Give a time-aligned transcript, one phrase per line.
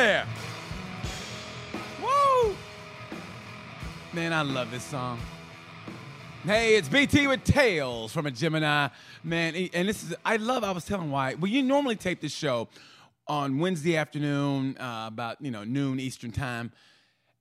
[0.00, 0.24] Yeah.
[2.02, 2.56] Woo.
[4.14, 5.20] Man, I love this song.
[6.42, 8.88] Hey, it's BT with Tales from a Gemini.
[9.22, 11.34] Man, and this is, I love, I was telling why.
[11.34, 12.68] Well, you normally tape this show
[13.26, 16.72] on Wednesday afternoon, uh, about, you know, noon Eastern time.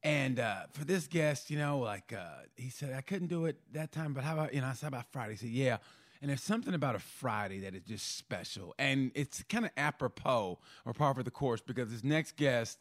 [0.03, 3.55] And uh, for this guest, you know, like uh, he said, I couldn't do it
[3.71, 5.31] that time, but how about, you know, I said about Friday.
[5.31, 5.77] He said, yeah.
[6.21, 8.75] And there's something about a Friday that is just special.
[8.77, 12.79] And it's kind of apropos or par for the course because this next guest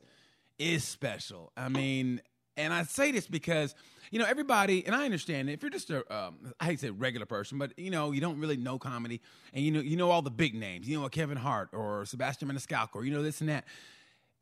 [0.59, 1.53] is special.
[1.57, 2.21] I mean,
[2.57, 3.77] and I say this because,
[4.11, 6.91] you know, everybody, and I understand if you're just a, um, I hate to say
[6.91, 9.21] regular person, but you know, you don't really know comedy,
[9.55, 12.49] and you know, you know all the big names, you know, Kevin Hart or Sebastian
[12.49, 13.65] Maniscalco, or you know this and that,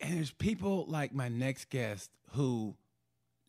[0.00, 2.74] and there's people like my next guest who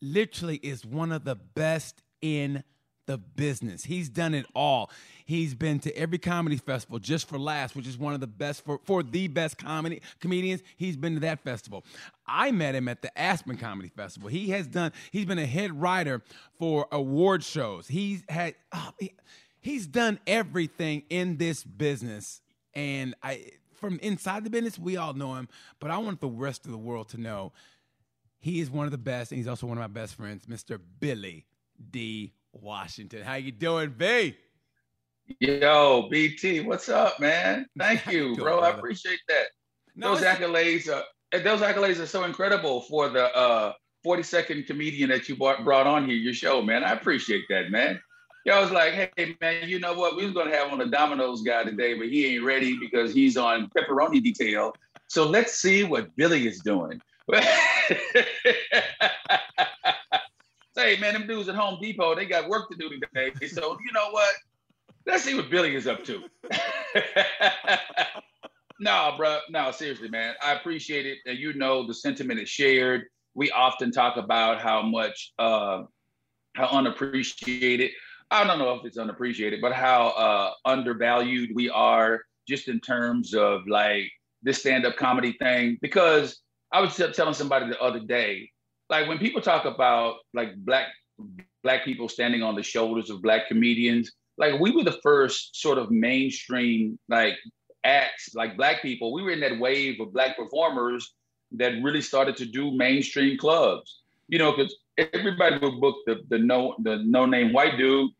[0.02, 2.62] literally is one of the best in
[3.08, 3.84] the business.
[3.84, 4.90] He's done it all.
[5.24, 8.64] He's been to every comedy festival Just for Laughs, which is one of the best
[8.64, 10.62] for, for the best comedy comedians.
[10.76, 11.84] He's been to that festival.
[12.26, 14.28] I met him at the Aspen Comedy Festival.
[14.28, 14.92] He has done.
[15.10, 16.22] He's been a head writer
[16.58, 17.88] for award shows.
[17.88, 18.54] He's had.
[18.72, 19.14] Oh, he,
[19.60, 22.42] he's done everything in this business,
[22.74, 25.48] and I from inside the business we all know him.
[25.80, 27.52] But I want the rest of the world to know
[28.38, 30.78] he is one of the best, and he's also one of my best friends, Mr.
[31.00, 31.46] Billy
[31.90, 32.34] D.
[32.62, 33.22] Washington.
[33.22, 34.36] How you doing, B?
[35.40, 37.66] Yo, BT, what's up, man?
[37.78, 38.60] Thank you, bro.
[38.60, 39.46] I appreciate that.
[39.94, 41.04] No, those accolades are
[41.40, 43.72] those accolades are so incredible for the uh
[44.06, 46.84] 42nd comedian that you brought, brought on here, your show, man.
[46.84, 48.00] I appreciate that, man.
[48.46, 50.16] Yo, I was like, hey man, you know what?
[50.16, 53.36] We was gonna have on the Domino's guy today, but he ain't ready because he's
[53.36, 54.72] on pepperoni detail.
[55.08, 57.00] So let's see what Billy is doing.
[60.78, 63.32] Say, man, them dudes at Home Depot, they got work to do today.
[63.48, 64.32] So you know what?
[65.06, 66.22] Let's see what Billy is up to.
[68.78, 69.40] no, bro.
[69.50, 70.36] No, seriously, man.
[70.40, 71.18] I appreciate it.
[71.26, 73.06] And you know the sentiment is shared.
[73.34, 75.82] We often talk about how much uh,
[76.54, 77.90] how unappreciated.
[78.30, 83.34] I don't know if it's unappreciated, but how uh, undervalued we are just in terms
[83.34, 84.08] of like
[84.44, 85.76] this stand-up comedy thing.
[85.82, 86.40] Because
[86.70, 88.52] I was telling somebody the other day,
[88.90, 90.88] like when people talk about like black
[91.62, 95.78] black people standing on the shoulders of black comedians, like we were the first sort
[95.78, 97.34] of mainstream like
[97.84, 99.12] acts, like black people.
[99.12, 101.14] We were in that wave of black performers
[101.52, 104.00] that really started to do mainstream clubs.
[104.28, 108.10] You know, because everybody would book the the no the no name white dude.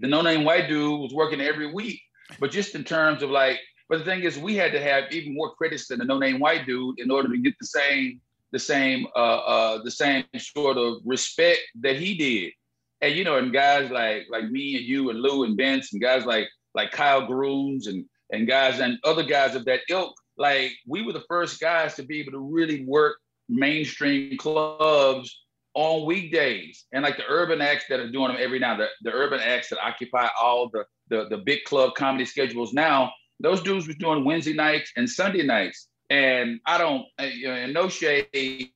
[0.00, 2.00] The no name white dude was working every week,
[2.40, 5.34] but just in terms of like, but the thing is, we had to have even
[5.34, 8.20] more critics than the no name white dude in order to get the same
[8.54, 12.52] the same uh, uh, the same sort of respect that he did.
[13.02, 16.00] And you know, and guys like like me and you and Lou and Vince and
[16.00, 20.70] guys like like Kyle Grooms and and guys and other guys of that ilk, like
[20.86, 23.16] we were the first guys to be able to really work
[23.48, 25.36] mainstream clubs
[25.74, 26.84] on weekdays.
[26.92, 29.68] And like the urban acts that are doing them every now, the, the urban acts
[29.70, 33.10] that occupy all the, the the big club comedy schedules now,
[33.40, 35.88] those dudes were doing Wednesday nights and Sunday nights.
[36.10, 38.70] And I don't, you know, and no shade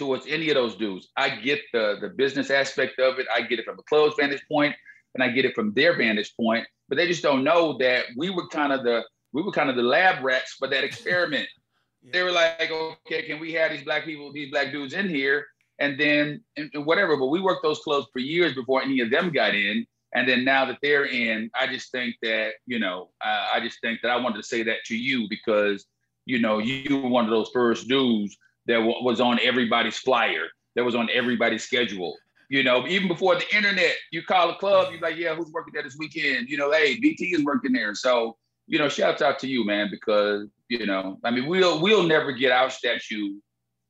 [0.00, 1.08] towards any of those dudes.
[1.16, 3.26] I get the the business aspect of it.
[3.32, 4.74] I get it from a club's vantage point,
[5.14, 6.66] and I get it from their vantage point.
[6.88, 9.76] But they just don't know that we were kind of the we were kind of
[9.76, 11.48] the lab rats for that experiment.
[12.02, 12.10] yeah.
[12.12, 15.46] They were like, okay, can we have these black people, these black dudes in here,
[15.78, 17.16] and then and whatever.
[17.18, 19.86] But we worked those clubs for years before any of them got in.
[20.12, 23.80] And then now that they're in, I just think that you know, uh, I just
[23.82, 25.84] think that I wanted to say that to you because
[26.30, 28.36] you know, you were one of those first dudes
[28.66, 30.46] that w- was on everybody's flyer,
[30.76, 32.16] that was on everybody's schedule.
[32.48, 35.74] You know, even before the internet, you call a club, you're like, yeah, who's working
[35.74, 36.48] there this weekend?
[36.48, 37.94] You know, hey, BT is working there.
[37.96, 38.36] So,
[38.68, 42.30] you know, shouts out to you, man, because, you know, I mean, we'll we'll never
[42.30, 43.34] get our statue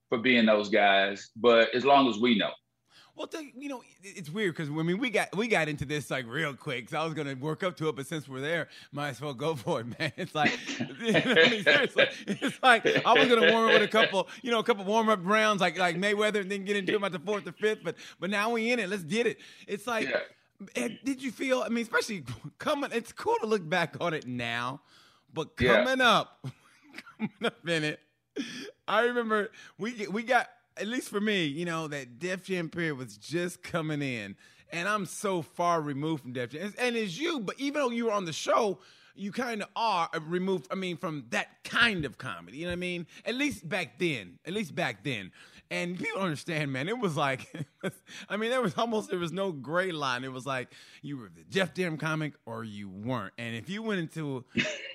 [0.09, 2.51] for being those guys, but as long as we know.
[3.21, 6.27] Well, you know, it's weird because I mean, we got we got into this like
[6.27, 6.89] real quick.
[6.89, 9.35] So I was gonna work up to it, but since we're there, might as well
[9.35, 10.11] go for it, man.
[10.17, 10.85] It's like, I
[11.51, 14.65] mean, seriously, it's like I was gonna warm up with a couple, you know, a
[14.65, 17.47] couple warm up rounds, like like Mayweather, and then get into it about the fourth
[17.47, 17.81] or fifth.
[17.85, 18.89] But but now we in it.
[18.89, 19.37] Let's get it.
[19.69, 20.21] It's like, yeah.
[20.75, 21.61] Eh, did you feel?
[21.61, 22.25] I mean, especially
[22.59, 22.89] coming.
[22.91, 24.81] It's cool to look back on it now,
[25.35, 26.11] but coming yeah.
[26.11, 26.47] up,
[27.19, 28.01] coming up in it.
[28.89, 32.97] I remember we we got at least for me, you know, that Def Jam period
[32.97, 34.37] was just coming in.
[34.73, 36.73] And I'm so far removed from Def Jam.
[36.79, 38.79] And it's you, but even though you were on the show,
[39.15, 42.59] you kind of are removed, I mean, from that kind of comedy.
[42.59, 43.07] You know what I mean?
[43.25, 44.39] At least back then.
[44.47, 45.33] At least back then.
[45.73, 46.89] And people understand, man.
[46.89, 47.47] It was like,
[48.29, 50.25] I mean, there was almost there was no gray line.
[50.25, 53.33] It was like you were the Def Jam comic or you weren't.
[53.39, 54.45] And if you went into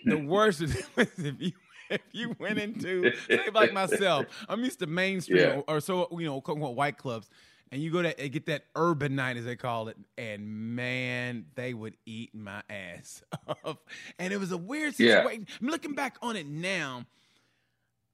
[0.04, 0.62] the worst,
[0.98, 1.51] if you
[1.90, 5.62] if you went into say like myself, I'm used to mainstream Yeah.
[5.68, 7.30] or, or so you know, quote unquote white clubs,
[7.72, 11.46] and you go to and get that urban night as they call it, and man,
[11.56, 13.24] they would eat my ass
[13.66, 13.88] up.
[14.20, 15.18] And it was a weird Yeah.
[15.24, 15.48] situation.
[15.62, 17.06] I'm looking back on it now,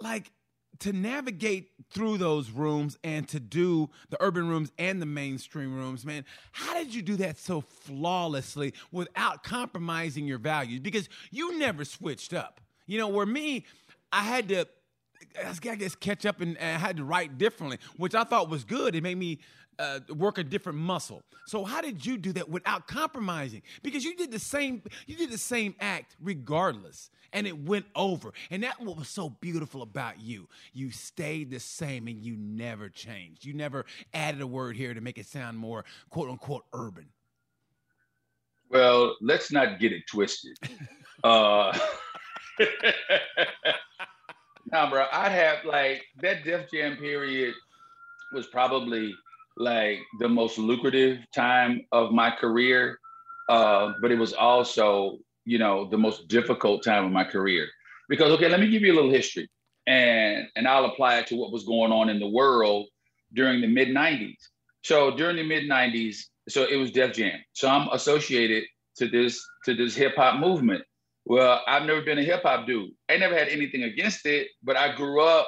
[0.02, 0.32] like
[0.80, 6.04] to navigate through those rooms and to do the urban rooms and the mainstream rooms,
[6.06, 10.80] man, how did you do that so flawlessly without compromising your values?
[10.80, 12.62] Because you never switched up.
[12.88, 13.66] You know, where me,
[14.12, 14.68] I had to,
[15.44, 18.64] I guess, catch up and, and I had to write differently, which I thought was
[18.64, 18.96] good.
[18.96, 19.40] It made me
[19.80, 21.24] uh, work a different muscle.
[21.48, 23.62] So how did you do that without compromising?
[23.82, 28.32] Because you did the same, you did the same act regardless, and it went over.
[28.52, 30.48] And that what was so beautiful about you.
[30.74, 33.44] You stayed the same and you never changed.
[33.44, 37.08] You never added a word here to make it sound more quote unquote urban.
[38.70, 40.58] Well, let's not get it twisted.
[41.24, 41.78] uh,
[44.72, 47.54] nah, bro, I have like that Def Jam period
[48.34, 49.14] was probably
[49.58, 53.00] like the most lucrative time of my career,
[53.50, 57.68] uh, but it was also, you know, the most difficult time of my career.
[58.10, 59.50] Because okay, let me give you a little history,
[59.88, 62.88] and and I'll apply it to what was going on in the world
[63.34, 64.38] during the mid '90s.
[64.84, 66.18] So during the mid '90s,
[66.50, 67.40] so it was Def Jam.
[67.54, 68.64] So I'm associated
[68.98, 70.84] to this to this hip hop movement.
[71.32, 72.92] Well, I've never been a hip hop dude.
[73.08, 75.48] I never had anything against it, but I grew up.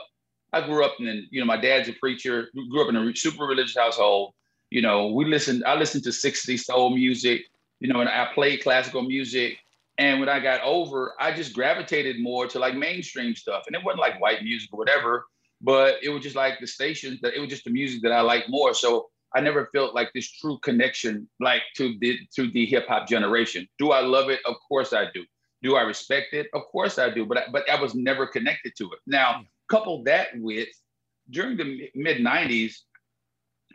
[0.54, 2.48] I grew up in, you know, my dad's a preacher.
[2.72, 4.34] Grew up in a super religious household.
[4.70, 5.66] You know, we listened.
[5.66, 7.42] I listened to '60s soul music.
[7.82, 9.58] You know, and I played classical music.
[9.98, 13.64] And when I got over, I just gravitated more to like mainstream stuff.
[13.68, 15.26] And it wasn't like white music or whatever,
[15.60, 18.22] but it was just like the stations that it was just the music that I
[18.22, 18.74] liked more.
[18.74, 23.06] So I never felt like this true connection, like to the to the hip hop
[23.06, 23.68] generation.
[23.80, 24.40] Do I love it?
[24.46, 25.26] Of course I do.
[25.64, 26.48] Do I respect it?
[26.54, 27.26] Of course I do.
[27.26, 29.00] But I, but I was never connected to it.
[29.08, 30.68] Now, couple that with
[31.30, 32.76] during the mid '90s,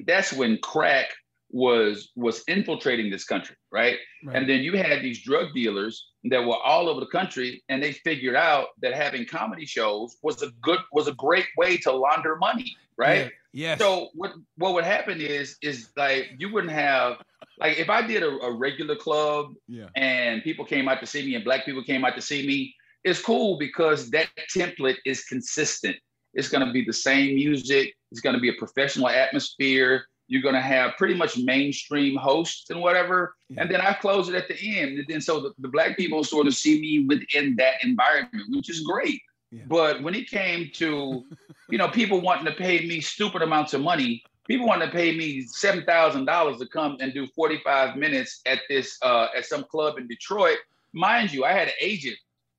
[0.07, 1.09] that's when crack
[1.51, 3.97] was was infiltrating this country, right?
[4.25, 4.37] Right.
[4.37, 7.93] And then you had these drug dealers that were all over the country, and they
[7.93, 12.37] figured out that having comedy shows was a good was a great way to launder
[12.37, 13.25] money, right?
[13.25, 13.31] Yeah.
[13.53, 13.79] Yes.
[13.79, 17.17] So what what would happen is is like you wouldn't have
[17.59, 19.87] like if I did a, a regular club yeah.
[19.97, 22.75] and people came out to see me and black people came out to see me,
[23.05, 25.97] it's cool because that template is consistent.
[26.35, 30.05] It's gonna be the same music, it's gonna be a professional atmosphere.
[30.29, 33.35] You're gonna have pretty much mainstream hosts and whatever.
[33.49, 33.63] Yeah.
[33.63, 34.99] And then I close it at the end.
[34.99, 38.71] And then so the, the black people sort of see me within that environment, which
[38.71, 39.21] is great.
[39.51, 39.63] Yeah.
[39.67, 41.25] But when it came to,
[41.71, 45.17] you know, people wanting to pay me stupid amounts of money, people wanting to pay
[45.17, 49.47] me seven thousand dollars to come and do forty five minutes at this uh, at
[49.47, 50.59] some club in Detroit.
[50.93, 52.17] Mind you, I had an agent.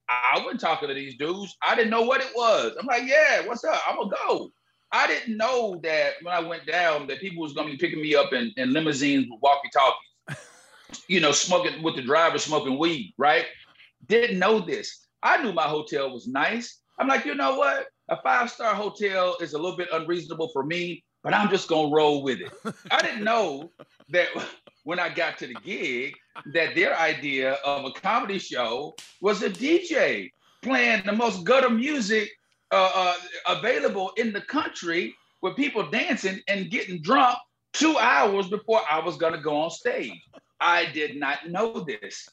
[0.10, 1.56] I wasn't talking to these dudes.
[1.62, 2.74] I didn't know what it was.
[2.80, 3.80] I'm like, yeah, what's up?
[3.88, 4.52] I'm gonna go.
[4.92, 8.16] I didn't know that when I went down that people was gonna be picking me
[8.16, 10.38] up in, in limousines with walkie talkies.
[11.08, 13.46] you know, smoking with the driver smoking weed, right?
[14.08, 15.08] Didn't know this.
[15.22, 16.80] I knew my hotel was nice.
[16.98, 17.88] I'm like, you know what?
[18.10, 21.94] A five star hotel is a little bit unreasonable for me, but I'm just gonna
[21.94, 22.52] roll with it.
[22.92, 23.72] I didn't know
[24.10, 24.30] that
[24.84, 26.16] when I got to the gig,
[26.54, 30.32] that their idea of a comedy show was a DJ
[30.62, 32.30] playing the most gutter music
[32.72, 33.16] uh, uh,
[33.58, 37.38] available in the country with people dancing and getting drunk
[37.74, 40.20] two hours before I was gonna go on stage.
[40.60, 42.28] I did not know this.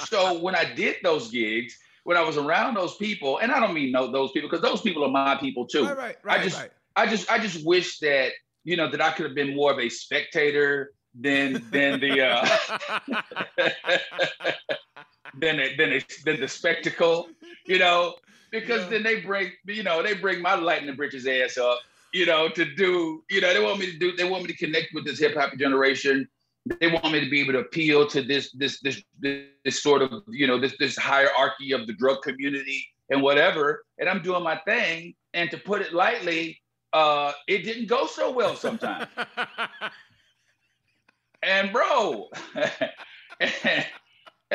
[0.00, 3.74] So when I did those gigs, when I was around those people, and I don't
[3.74, 5.84] mean know those people because those people are my people too.
[5.86, 6.70] Right, right, right, I just- right.
[6.96, 8.32] I just I just wish that
[8.62, 12.46] you know that I could have been more of a spectator than than the uh,
[15.40, 17.28] than it, than it, than the spectacle,
[17.66, 18.14] you know,
[18.50, 18.88] because Yeah.
[18.90, 21.80] then they bring you know they bring my lightning bridges ass up,
[22.12, 24.56] you know, to do you know they want me to do they want me to
[24.56, 26.28] connect with this hip hop generation.
[26.80, 30.02] They want me to be able to appeal to this this this this, this sort
[30.02, 33.84] of you know this this hierarchy of the drug community and whatever.
[33.98, 35.14] And I'm doing my thing.
[35.34, 36.60] And to put it lightly,
[36.92, 39.06] uh, it didn't go so well sometimes.
[41.42, 42.28] and bro,
[43.40, 43.86] and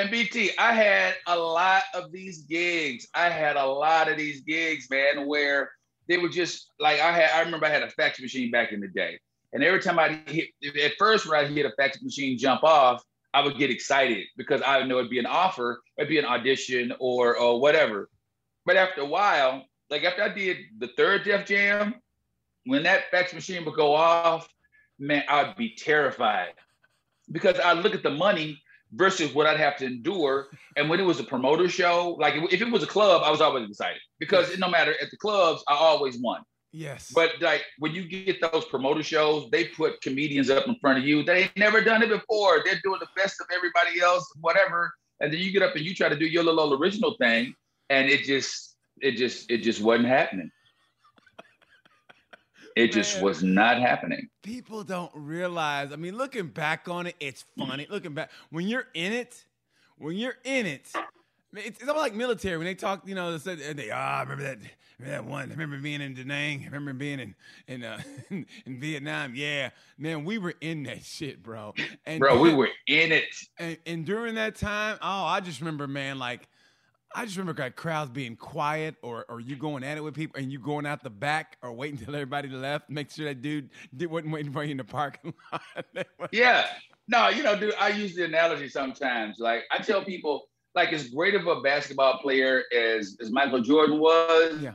[0.08, 3.08] BT, I had a lot of these gigs.
[3.14, 5.72] I had a lot of these gigs, man, where
[6.08, 7.32] they were just like I had.
[7.32, 9.20] I remember I had a fax machine back in the day,
[9.54, 10.50] and every time I hit,
[10.84, 13.04] at first when I hit a fax machine jump off,
[13.34, 16.26] I would get excited because I would know it'd be an offer, it'd be an
[16.26, 18.10] audition or or whatever.
[18.66, 21.96] But after a while, like after I did the third Def Jam,
[22.66, 24.48] when that fax machine would go off,
[24.98, 26.54] man, I'd be terrified
[27.32, 28.62] because I look at the money
[28.94, 30.48] versus what I'd have to endure.
[30.76, 33.42] And when it was a promoter show, like if it was a club, I was
[33.42, 36.42] always excited because no matter at the clubs, I always won.
[36.72, 37.12] Yes.
[37.14, 41.06] But like when you get those promoter shows, they put comedians up in front of
[41.06, 41.24] you.
[41.24, 42.62] They ain't never done it before.
[42.64, 44.94] They're doing the best of everybody else, whatever.
[45.20, 47.54] And then you get up and you try to do your little original thing,
[47.90, 50.50] and it just, it just, it just wasn't happening.
[52.80, 53.26] It just Man.
[53.26, 54.30] was not happening.
[54.42, 55.92] People don't realize.
[55.92, 57.88] I mean, looking back on it, it's funny.
[57.90, 59.44] Looking back, when you're in it,
[59.98, 60.90] when you're in it,
[61.54, 62.58] it's, it's all like military.
[62.58, 64.58] When they talk, you know, they said, they, ah, I remember that,
[64.98, 65.50] remember that one.
[65.50, 66.62] I remember being in Da Nang.
[66.62, 67.36] I remember being in
[67.68, 68.46] in uh, in
[68.80, 69.34] Vietnam.
[69.36, 71.74] Yeah, man, we were in that shit, bro.
[72.06, 73.26] And Bro, we were in it.
[73.58, 76.48] and, and during that time, oh, I just remember, man, like
[77.16, 80.40] I just remember like crowds being quiet, or or you going at it with people,
[80.40, 83.70] and you going out the back, or waiting till everybody left, make sure that dude
[83.96, 86.08] did, wasn't waiting for you in the parking lot.
[86.32, 86.68] Yeah.
[87.08, 89.40] No, you know, dude, I use the analogy sometimes.
[89.40, 93.98] Like I tell people, like as great of a basketball player as, as Michael Jordan
[94.00, 94.74] was, Yeah.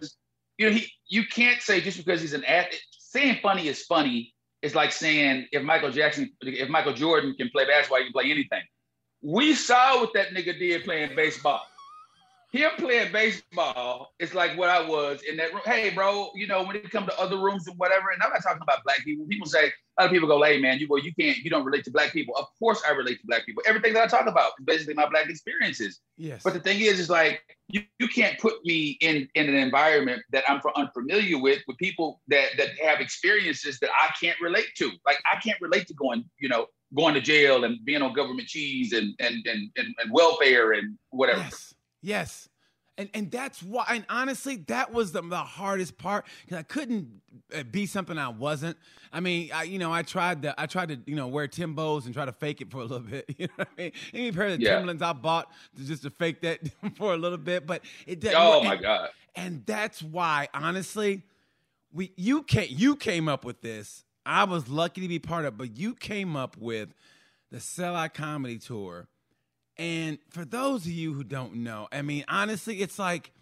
[0.58, 4.34] you know, he you can't say just because he's an athlete, saying funny is funny.
[4.62, 8.30] It's like saying if Michael Jackson, if Michael Jordan can play basketball, he can play
[8.30, 8.62] anything.
[9.22, 11.62] We saw what that nigga did playing baseball.
[12.54, 15.62] Him playing baseball is like what I was in that room.
[15.64, 18.44] Hey, bro, you know, when it comes to other rooms and whatever, and I'm not
[18.44, 19.26] talking about black people.
[19.26, 21.90] People say, other people go, hey man, you well, you can't, you don't relate to
[21.90, 22.36] black people.
[22.36, 23.64] Of course I relate to black people.
[23.66, 25.98] Everything that I talk about is basically my black experiences.
[26.16, 29.56] yes, But the thing is, is like you, you can't put me in in an
[29.56, 34.68] environment that I'm unfamiliar with, with people that that have experiences that I can't relate
[34.76, 34.92] to.
[35.04, 38.46] Like I can't relate to going, you know, going to jail and being on government
[38.46, 41.40] cheese and and and and, and welfare and whatever.
[41.40, 41.73] yes,
[42.04, 42.48] yes.
[42.96, 47.08] And, and that's why, and honestly, that was the, the hardest part because I couldn't
[47.52, 48.76] uh, be something I wasn't.
[49.12, 52.04] I mean, I you know I tried to I tried to you know wear Timbos
[52.04, 53.24] and try to fake it for a little bit.
[53.36, 53.92] You know what I mean?
[54.12, 54.74] Any pair of Yeah.
[54.74, 56.60] Timberlands I bought to, just to fake that
[56.96, 58.36] for a little bit, but it didn't.
[58.38, 58.64] Oh work.
[58.64, 59.08] my And- God.
[59.34, 61.22] And that's why, honestly,
[61.92, 64.04] we you came you came up with this.
[64.24, 66.90] I was lucky to be part of, but you came up with
[67.50, 69.08] the Sellout Comedy Tour.
[69.76, 73.32] And for those of you who don't know, I mean, honestly, it's like,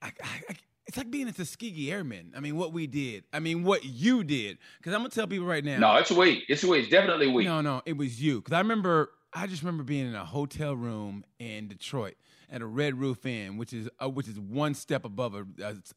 [0.00, 2.32] I, I, I- it's like being a Tuskegee Airmen.
[2.36, 3.22] I mean, what we did.
[3.32, 4.58] I mean, what you did.
[4.78, 5.78] Because I'm gonna tell people right now.
[5.78, 6.42] No, it's weak.
[6.48, 6.82] It's weak.
[6.82, 7.46] It's definitely weak.
[7.46, 8.40] No, no, it was you.
[8.40, 12.16] Because I remember, I just remember being in a hotel room in Detroit
[12.50, 15.46] at a Red Roof Inn, which is uh, which is one step above a,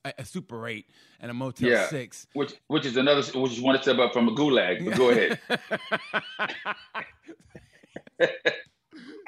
[0.05, 0.85] a, a Super Eight
[1.19, 1.87] and a Motel Yeah.
[1.87, 2.27] Six.
[2.33, 4.85] Which which is another which is one step up from a gulag.
[4.85, 5.39] But go ahead.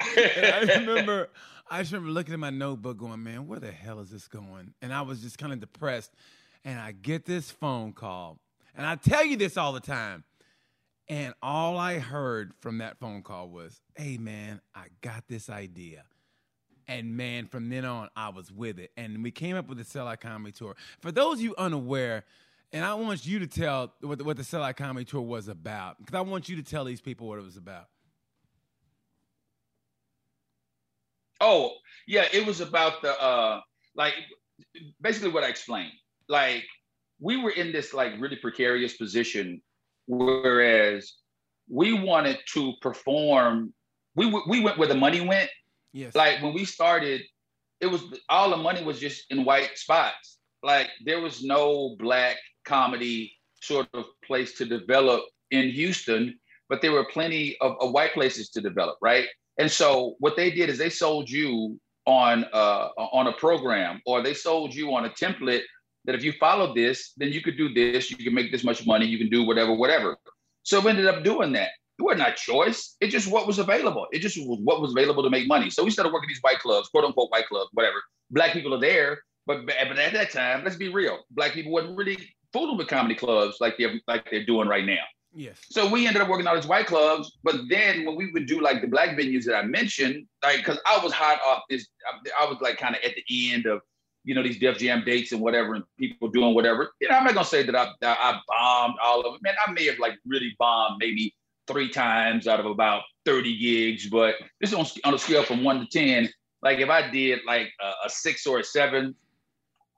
[0.00, 1.28] I remember,
[1.70, 4.74] I just remember looking at my notebook, going, "Man, where the hell is this going?"
[4.82, 6.12] And I was just kind of depressed.
[6.64, 8.38] And I get this phone call,
[8.76, 10.24] and I tell you this all the time.
[11.08, 16.04] And all I heard from that phone call was, "Hey, man, I got this idea."
[16.88, 18.92] And man, from then on, I was with it.
[18.96, 20.74] And we came up with the Sellout Comedy Tour.
[21.00, 22.24] For those of you unaware,
[22.72, 25.98] and I want you to tell what the, what the Sellout Comedy Tour was about,
[25.98, 27.88] because I want you to tell these people what it was about.
[31.40, 31.72] Oh,
[32.06, 33.60] yeah, it was about the uh
[33.94, 34.14] like
[35.00, 35.92] basically what I explained.
[36.28, 36.64] Like
[37.20, 39.60] we were in this like really precarious position
[40.06, 41.14] whereas
[41.68, 43.72] we wanted to perform
[44.14, 45.50] we w- we went where the money went.
[45.92, 46.14] Yes.
[46.14, 47.22] Like when we started
[47.80, 50.38] it was all the money was just in white spots.
[50.62, 56.92] Like there was no black comedy sort of place to develop in Houston, but there
[56.92, 59.26] were plenty of, of white places to develop, right?
[59.58, 64.22] And so what they did is they sold you on uh, on a program, or
[64.22, 65.62] they sold you on a template
[66.04, 68.86] that if you follow this, then you could do this, you can make this much
[68.86, 70.16] money, you can do whatever, whatever.
[70.62, 71.70] So we ended up doing that.
[71.98, 72.96] It wasn't choice.
[73.00, 74.06] It just what was available.
[74.12, 75.68] It just was what was available to make money.
[75.68, 77.96] So we started working these white clubs, quote unquote white clubs, whatever.
[78.30, 81.96] Black people are there, but but at that time, let's be real, black people wasn't
[81.96, 82.16] really
[82.52, 85.04] fooling with comedy clubs like they're like they're doing right now.
[85.34, 85.58] Yes.
[85.70, 88.60] So we ended up working all these white clubs, but then when we would do
[88.60, 92.44] like the black venues that I mentioned, like because I was hot off this, I,
[92.44, 93.80] I was like kind of at the end of
[94.24, 96.92] you know these Def Jam dates and whatever, and people doing whatever.
[97.00, 99.42] You know, I'm not gonna say that I that I bombed all of it.
[99.42, 101.34] Man, I may have like really bombed maybe
[101.66, 105.62] three times out of about 30 gigs, but this is on, on a scale from
[105.62, 106.28] one to ten.
[106.62, 109.14] Like if I did like a, a six or a seven,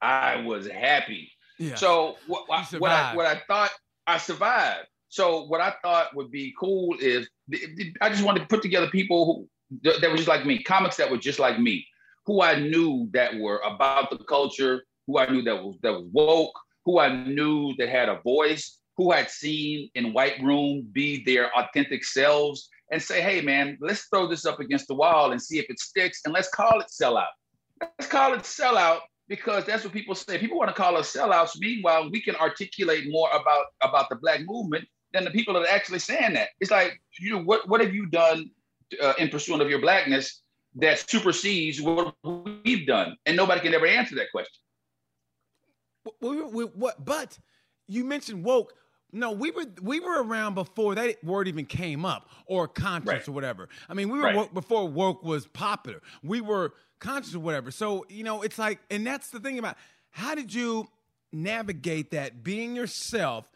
[0.03, 1.33] I was happy.
[1.59, 1.75] Yeah.
[1.75, 3.71] So what, what, I what I thought
[4.07, 4.87] I survived.
[5.11, 7.29] So what I thought would be cool is
[8.01, 9.49] I just wanted to put together people who
[9.83, 11.87] that were just like me, comics that were just like me,
[12.27, 16.07] who I knew that were about the culture, who I knew that was that was
[16.13, 21.25] woke, who I knew that had a voice, who I'd seen in White Room be
[21.25, 25.43] their authentic selves, and say, hey, man, let's throw this up against the wall and
[25.43, 27.35] see if it sticks, and let's call it sellout.
[27.81, 30.39] Let's call it sellout because that's what people say.
[30.39, 31.59] People want to call us sellouts.
[31.59, 35.69] Meanwhile, we can articulate more about about the black movement than the people that are
[35.69, 36.49] actually saying that.
[36.61, 38.51] It's like, you know, what what have you done
[39.03, 40.43] uh, in pursuit of your blackness
[40.77, 42.15] that supersedes what
[42.65, 43.17] we've done?
[43.27, 44.61] And nobody can ever answer that question.
[46.21, 47.05] What?
[47.05, 47.39] But
[47.87, 48.75] you mentioned woke.
[49.13, 53.29] No, we were we were around before that word even came up, or conscious right.
[53.29, 53.69] or whatever.
[53.89, 54.37] I mean, we were right.
[54.37, 56.01] woke before woke was popular.
[56.23, 57.73] We were conscious or whatever.
[57.73, 59.77] So you know, it's like, and that's the thing about
[60.11, 60.89] how did you
[61.33, 63.51] navigate that being yourself?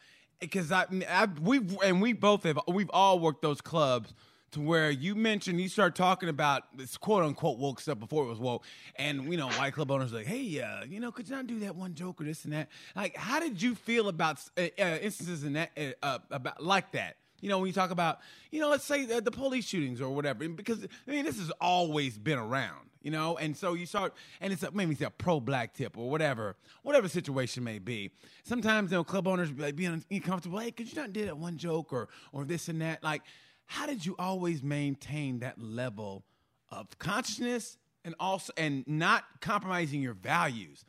[0.45, 4.13] Because I, I we and we both have we've all worked those clubs
[4.55, 8.29] to where you mentioned you start talking about this quote unquote woke stuff before it
[8.29, 8.63] was woke,
[8.95, 11.59] and you know white club owners like, hey, uh, you know, could you not do
[11.59, 12.69] that one joke or this and that?
[12.95, 16.91] Like, how did you feel about uh, uh, instances in that uh, uh, about like
[16.93, 17.17] that?
[17.41, 20.09] You know, when you talk about, you know, let's say the, the police shootings or
[20.15, 24.15] whatever, because I mean, this has always been around, you know, and so you start,
[24.41, 28.09] and it's a, maybe it's a pro-black tip or whatever, whatever situation may be.
[28.43, 30.57] Sometimes, you know, club owners be like being uncomfortable.
[30.57, 33.03] Hey, could you not do that one joke or or this and that?
[33.03, 33.21] Like,
[33.67, 36.25] how did you always maintain that level
[36.71, 40.83] of consciousness and also and not compromising your values?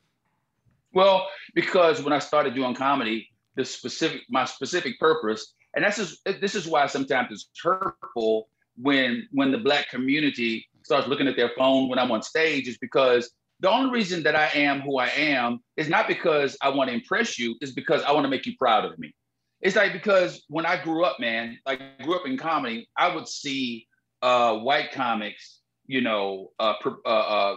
[0.94, 6.22] Well, because when I started doing comedy, the specific my specific purpose, and this is
[6.40, 11.50] this is why sometimes it's hurtful when when the black community starts looking at their
[11.58, 15.08] phone when I'm on stage, is because the only reason that I am who I
[15.08, 18.46] am is not because I want to impress you, is because I want to make
[18.46, 19.12] you proud of me.
[19.60, 23.26] It's like because when I grew up, man, like grew up in comedy, I would
[23.26, 23.88] see
[24.22, 26.74] uh, white comics, you know, uh,
[27.04, 27.56] uh, uh,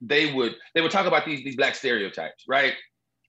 [0.00, 2.74] they would they would talk about these these black stereotypes, right?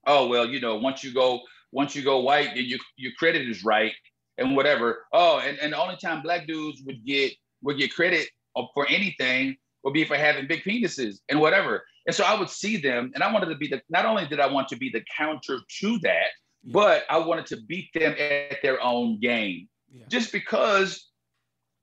[0.07, 3.49] Oh well, you know, once you go once you go white, then you your credit
[3.49, 3.93] is right
[4.37, 5.05] and whatever.
[5.11, 8.29] Oh, and, and the only time black dudes would get would get credit
[8.73, 11.83] for anything would be for having big penises and whatever.
[12.07, 13.81] And so I would see them, and I wanted to be the.
[13.89, 16.27] Not only did I want to be the counter to that,
[16.63, 19.67] but I wanted to beat them at their own game.
[19.91, 20.05] Yeah.
[20.09, 21.09] Just because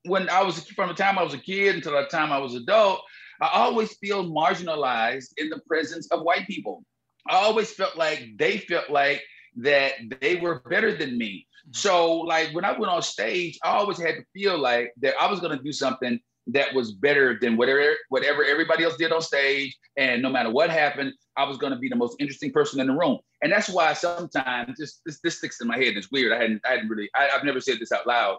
[0.05, 2.55] when I was from the time I was a kid until the time I was
[2.55, 3.01] adult,
[3.40, 6.85] I always feel marginalized in the presence of white people.
[7.29, 9.23] I always felt like they felt like
[9.57, 11.47] that they were better than me.
[11.66, 11.73] Mm-hmm.
[11.75, 15.31] So like when I went on stage, I always had to feel like that I
[15.31, 19.22] was going to do something that was better than whatever whatever everybody else did on
[19.22, 19.76] stage.
[19.96, 22.87] And no matter what happened, I was going to be the most interesting person in
[22.88, 23.18] the room.
[23.42, 25.96] And that's why sometimes this this, this sticks in my head.
[25.96, 26.33] It's weird.
[26.33, 28.38] I hadn't I hadn't really I, have never said this out loud.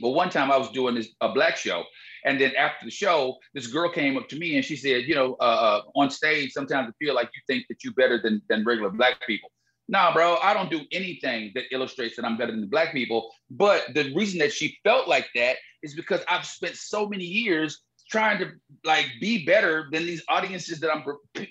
[0.00, 1.84] But one time I was doing this a black show,
[2.24, 5.14] and then after the show, this girl came up to me and she said, you
[5.14, 8.42] know, uh, uh, on stage sometimes I feel like you think that you're better than
[8.48, 9.50] than regular black people.
[9.88, 13.30] Nah, bro, I don't do anything that illustrates that I'm better than black people.
[13.50, 17.82] But the reason that she felt like that is because I've spent so many years
[18.10, 18.50] trying to
[18.84, 21.04] like be better than these audiences that I'm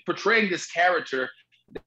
[0.06, 1.28] portraying this character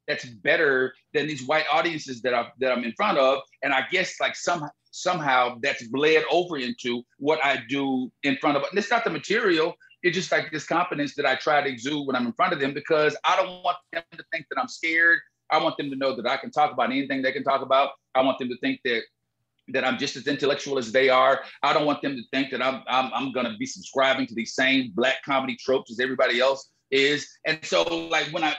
[0.07, 3.39] that's better than these white audiences that I that I'm in front of.
[3.63, 8.57] And I guess like some somehow that's bled over into what I do in front
[8.57, 8.63] of.
[8.69, 9.73] And it's not the material.
[10.03, 12.59] It's just like this confidence that I try to exude when I'm in front of
[12.59, 15.19] them because I don't want them to think that I'm scared.
[15.51, 17.91] I want them to know that I can talk about anything they can talk about.
[18.13, 19.01] I want them to think that
[19.69, 21.41] that I'm just as intellectual as they are.
[21.63, 24.35] I don't want them to think that I'm I'm, I'm going to be subscribing to
[24.35, 27.27] these same black comedy tropes as everybody else is.
[27.45, 28.55] And so, like when I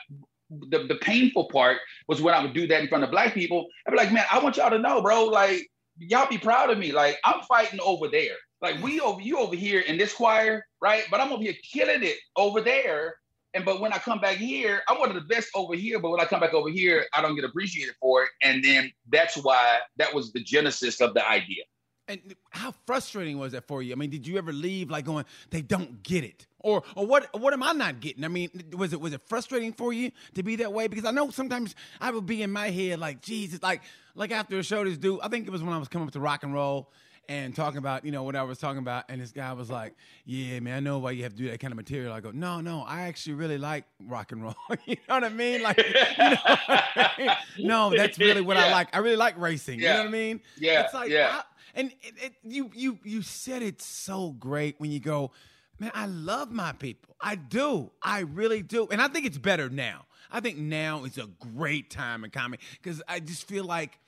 [0.50, 3.66] the, the painful part was when I would do that in front of black people.
[3.86, 5.24] I'd be like, man, I want y'all to know, bro.
[5.24, 6.92] Like, y'all be proud of me.
[6.92, 8.36] Like, I'm fighting over there.
[8.62, 11.04] Like, we over you over here in this choir, right?
[11.10, 13.16] But I'm over here killing it over there.
[13.56, 15.98] And but when I come back here, I'm one of the best over here.
[15.98, 18.28] But when I come back over here, I don't get appreciated for it.
[18.42, 21.64] And then that's why that was the genesis of the idea.
[22.06, 23.94] And how frustrating was that for you?
[23.94, 26.46] I mean, did you ever leave like going, they don't get it?
[26.60, 28.24] Or or what what am I not getting?
[28.24, 30.86] I mean, was it was it frustrating for you to be that way?
[30.86, 33.80] Because I know sometimes I would be in my head like, Jesus, like
[34.14, 36.12] like after a show this dude, I think it was when I was coming up
[36.12, 36.92] to rock and roll
[37.28, 39.04] and talking about, you know, what I was talking about.
[39.08, 41.60] And this guy was like, Yeah, man, I know why you have to do that
[41.60, 42.12] kind of material.
[42.12, 44.54] I go, No, no, I actually really like rock and roll.
[44.86, 45.62] you know what I mean?
[45.62, 47.30] Like, you know I mean?
[47.68, 48.66] no, that's really what yeah.
[48.66, 48.94] I like.
[48.94, 49.80] I really like racing.
[49.80, 49.88] Yeah.
[49.88, 50.40] You know what I mean?
[50.58, 50.82] Yeah.
[50.82, 51.40] It's like, yeah.
[51.40, 51.42] I,
[51.74, 55.32] and it, it, you, you, you said it so great when you go,
[55.78, 57.16] Man, I love my people.
[57.20, 57.90] I do.
[58.02, 58.88] I really do.
[58.90, 60.06] And I think it's better now.
[60.30, 63.98] I think now is a great time in comedy because I just feel like,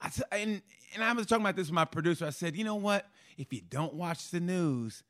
[0.00, 0.62] I, and
[0.94, 2.26] and I was talking about this with my producer.
[2.26, 3.06] I said, you know what?
[3.36, 5.02] If you don't watch the news,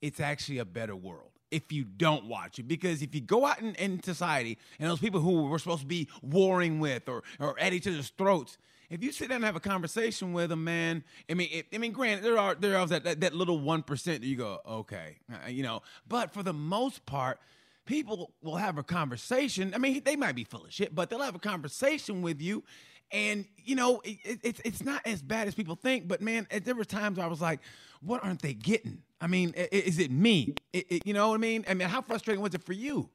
[0.00, 1.30] it's actually a better world.
[1.50, 4.98] if you don't watch it because if you go out in, in society and those
[4.98, 8.58] people who we're supposed to be warring with or, or at each other's throats
[8.90, 11.78] if you sit down and have a conversation with them, man, I mean, it, I
[11.78, 14.60] mean, granted, there are there are that that, that little one percent that you go,
[14.68, 17.40] okay, uh, you know, but for the most part,
[17.86, 19.74] people will have a conversation.
[19.74, 22.62] I mean, they might be full of shit, but they'll have a conversation with you,
[23.10, 26.08] and you know, it, it's it's not as bad as people think.
[26.08, 27.60] But man, there were times I was like,
[28.00, 29.02] what aren't they getting?
[29.20, 30.54] I mean, is it me?
[30.72, 31.64] It, you know what I mean?
[31.68, 33.08] I mean, how frustrating was it for you?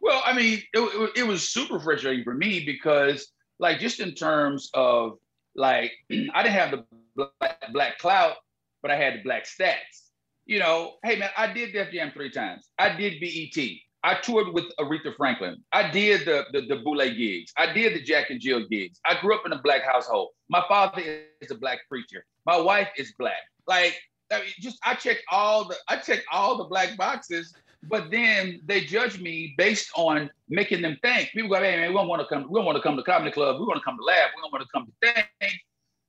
[0.00, 4.70] Well, I mean, it, it was super frustrating for me because like just in terms
[4.74, 5.18] of
[5.54, 6.84] like I didn't have the
[7.16, 8.36] black, black clout,
[8.82, 10.10] but I had the black stats.
[10.46, 12.68] You know, hey man, I did Def Jam three times.
[12.78, 13.64] I did BET.
[14.04, 15.62] I toured with Aretha Franklin.
[15.72, 17.52] I did the, the the Boule gigs.
[17.56, 19.00] I did the Jack and Jill gigs.
[19.04, 20.30] I grew up in a black household.
[20.48, 21.02] My father
[21.40, 22.24] is a black preacher.
[22.46, 23.42] My wife is black.
[23.66, 23.96] Like
[24.30, 27.54] I mean, just I check all the I check all the black boxes
[27.88, 31.30] but then they judge me based on making them think.
[31.30, 33.02] People go, hey man, we don't want to come, we don't want to come to
[33.02, 35.54] comedy club, we want to come to laugh, we don't want to come to think.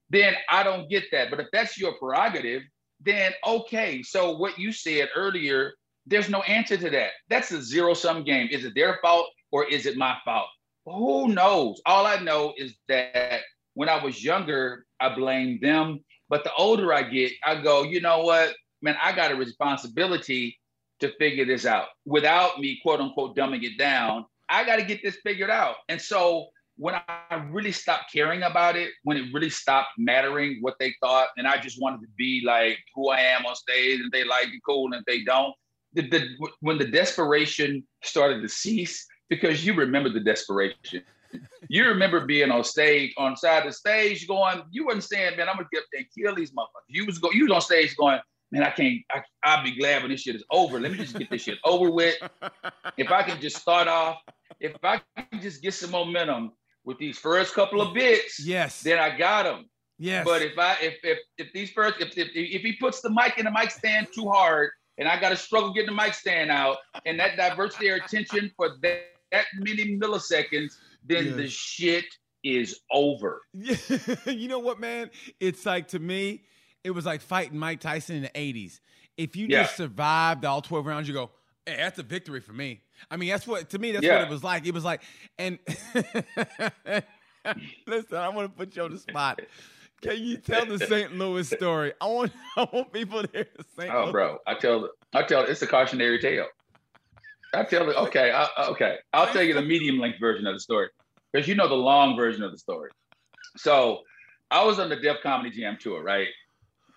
[0.09, 1.29] Then I don't get that.
[1.29, 2.63] But if that's your prerogative,
[3.01, 4.03] then okay.
[4.03, 5.73] So what you said earlier,
[6.05, 7.11] there's no answer to that.
[7.29, 8.47] That's a zero-sum game.
[8.51, 10.47] Is it their fault or is it my fault?
[10.85, 11.81] Who knows?
[11.85, 13.41] All I know is that
[13.73, 15.99] when I was younger, I blamed them.
[16.29, 20.57] But the older I get, I go, you know what, man, I got a responsibility
[20.99, 24.25] to figure this out without me, quote unquote, dumbing it down.
[24.49, 25.75] I got to get this figured out.
[25.89, 30.75] And so when I really stopped caring about it, when it really stopped mattering what
[30.79, 34.11] they thought, and I just wanted to be like who I am on stage, and
[34.11, 35.53] they like it cool, and if they don't,
[35.95, 41.01] the, the, when the desperation started to cease, because you remember the desperation.
[41.69, 45.49] you remember being on stage, on side of the stage, going, you wasn't saying, man,
[45.49, 46.89] I'm gonna get up there and kill these motherfuckers.
[46.89, 48.19] You was go, you was on stage going,
[48.51, 50.79] man, I can't, I, I'll be glad when this shit is over.
[50.79, 52.15] Let me just get this shit over with.
[52.97, 54.21] If I can just start off,
[54.59, 56.51] if I can just get some momentum
[56.83, 59.65] with these first couple of bits, yes, then I got them.
[59.97, 60.25] Yes.
[60.25, 63.37] But if I, if, if, if these first, if, if, if he puts the mic
[63.37, 66.51] in the mic stand too hard and I got to struggle getting the mic stand
[66.51, 71.35] out and that diverts their attention for that, that many milliseconds, then yes.
[71.35, 72.05] the shit
[72.43, 73.41] is over.
[73.53, 75.09] you know what, man?
[75.39, 76.43] It's like to me,
[76.83, 78.79] it was like fighting Mike Tyson in the 80s.
[79.17, 79.63] If you yeah.
[79.63, 81.31] just survived all 12 rounds, you go,
[81.65, 82.81] hey, that's a victory for me.
[83.09, 84.19] I mean, that's what, to me, that's yeah.
[84.19, 84.67] what it was like.
[84.67, 85.01] It was like,
[85.37, 85.57] and
[87.87, 89.41] listen, I want to put you on the spot.
[90.01, 91.17] Can you tell the St.
[91.17, 91.93] Louis story?
[91.99, 93.93] I want, I want people to hear the St.
[93.93, 94.11] Oh, Louis.
[94.11, 96.47] bro, I tell, I tell, it's a cautionary tale.
[97.53, 100.59] I tell it, okay, I, okay, I'll tell you the medium length version of the
[100.59, 100.89] story
[101.31, 102.91] because you know the long version of the story.
[103.57, 104.01] So
[104.51, 106.27] I was on the Def Comedy Jam tour, right?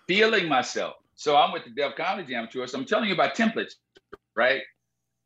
[0.08, 0.94] feeling myself.
[1.14, 2.66] So I'm with the Def Comedy Jam tour.
[2.66, 3.74] So I'm telling you about templates,
[4.34, 4.62] right?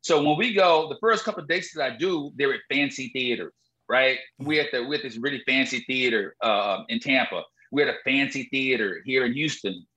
[0.01, 3.09] So when we go, the first couple of dates that I do, they're at fancy
[3.13, 3.53] theaters,
[3.89, 4.17] right?
[4.37, 7.43] We at the with this really fancy theater uh, in Tampa.
[7.73, 9.87] We're at a fancy theater here in Houston.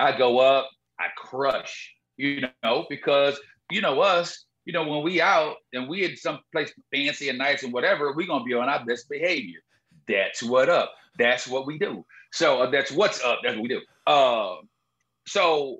[0.00, 3.38] I go up, I crush, you know, because
[3.70, 7.38] you know us, you know, when we out and we in some place fancy and
[7.38, 9.60] nice and whatever, we're gonna be on our best behavior.
[10.08, 10.94] That's what up.
[11.16, 12.04] That's what we do.
[12.32, 13.38] So uh, that's what's up.
[13.44, 13.82] That's what we do.
[14.04, 14.56] Uh,
[15.28, 15.78] so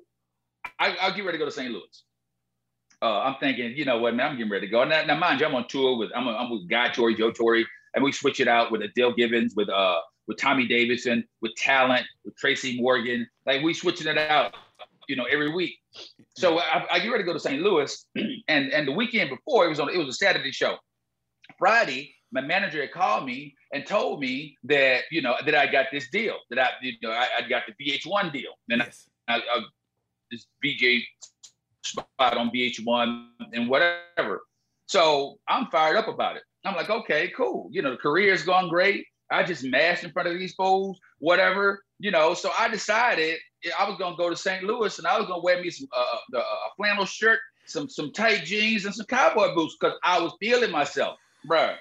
[0.79, 1.73] I, I'll get ready to go to St.
[1.73, 2.05] Louis.
[3.03, 4.85] Uh, I'm thinking, you know what, man, I'm getting ready to go.
[4.85, 7.33] Now, now mind you, I'm on tour with I'm, a, I'm with Guy Torry, Joe
[7.33, 9.99] Torry, and we switch it out with Adele Givens, with uh
[10.33, 13.27] with Tommy Davidson, with Talent, with Tracy Morgan.
[13.47, 14.55] Like we switching it out,
[15.09, 15.75] you know, every week.
[16.37, 17.63] So I, I get ready to go to St.
[17.63, 18.07] Louis,
[18.49, 20.77] and and the weekend before it was on it was a Saturday show.
[21.59, 25.87] Friday, my manager had called me and told me that you know that I got
[25.93, 29.09] this deal that I you know I, I got the VH1 deal and yes.
[29.29, 29.61] I, I,
[30.31, 31.03] this VJ
[31.85, 34.43] spot on VH1 and whatever.
[34.87, 36.43] So I'm fired up about it.
[36.65, 37.69] I'm like, okay, cool.
[37.73, 39.05] You know, the career's gone great.
[39.33, 41.83] I just mashed in front of these fools, whatever.
[41.99, 43.39] You know, so I decided
[43.79, 44.65] I was gonna go to St.
[44.65, 48.45] Louis and I was gonna wear me some uh, a flannel shirt, some some tight
[48.45, 51.19] jeans, and some cowboy boots because I was feeling myself,
[51.49, 51.77] bruh.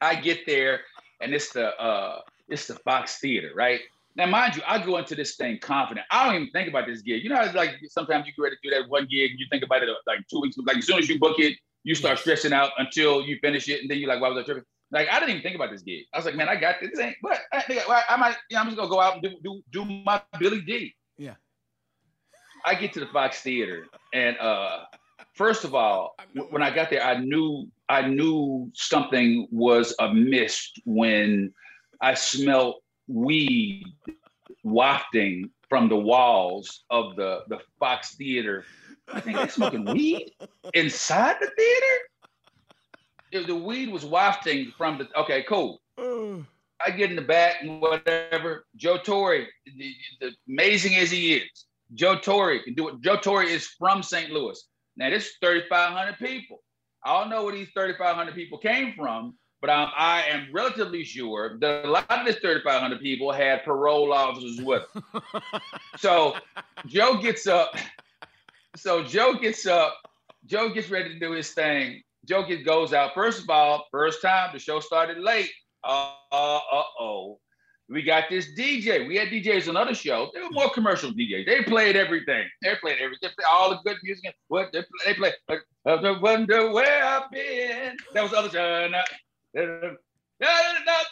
[0.00, 0.80] I get there
[1.20, 3.80] and it's the uh it's the Fox Theater, right?
[4.14, 6.06] Now, mind you, I go into this thing confident.
[6.10, 7.22] I don't even think about this gig.
[7.22, 9.46] You know, it's like sometimes you get ready to do that one gig and you
[9.50, 10.56] think about it like two weeks.
[10.56, 13.80] Like as soon as you book it, you start stressing out until you finish it,
[13.80, 15.82] and then you're like, "Why was I tripping?" Like I didn't even think about this
[15.82, 16.04] gig.
[16.12, 18.60] I was like, "Man, I got this." this ain't, but I, I might, you know,
[18.60, 20.94] I'm just gonna go out and do do do my Billy D.
[21.18, 21.34] Yeah.
[22.64, 24.84] I get to the Fox Theater, and uh,
[25.34, 26.16] first of all,
[26.50, 31.52] when I got there, I knew I knew something was amiss when
[32.00, 32.76] I smelled
[33.08, 33.86] weed
[34.62, 38.64] wafting from the walls of the, the Fox Theater
[39.12, 40.32] I think they're smoking weed
[40.74, 41.96] inside the theater.
[43.36, 45.80] If the weed was wafting from the okay, cool.
[46.84, 48.66] I get in the back and whatever.
[48.76, 53.00] Joe Torry, the, the, amazing as he is, Joe Torry can do it.
[53.00, 54.30] Joe Torry is from St.
[54.30, 54.62] Louis.
[54.96, 56.62] Now this is 3,500 people.
[57.04, 61.58] I don't know where these 3,500 people came from, but um, I am relatively sure
[61.60, 65.22] that a lot of this 3,500 people had parole officers with them.
[65.98, 66.34] so
[66.86, 67.76] Joe gets up.
[68.76, 69.94] So Joe gets up.
[70.46, 72.02] Joe gets ready to do his thing.
[72.26, 73.14] Gets, goes out.
[73.14, 75.50] First of all, first time the show started late.
[75.84, 76.60] Uh, uh,
[77.00, 77.38] oh.
[77.88, 79.06] We got this DJ.
[79.06, 80.30] We had DJs on other shows.
[80.34, 81.46] They were more commercial DJs.
[81.46, 82.44] They played everything.
[82.60, 83.20] They played everything.
[83.22, 84.34] They played all the good music.
[84.48, 85.34] What they, play, they played.
[85.48, 87.96] Like, I wonder where I've been.
[88.12, 88.90] That was the other side.
[88.90, 89.06] Not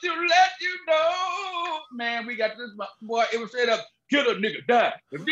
[0.02, 2.26] to let you know, man.
[2.26, 3.24] We got this boy.
[3.32, 4.92] It was straight up kill a nigga, die.
[5.12, 5.24] You know,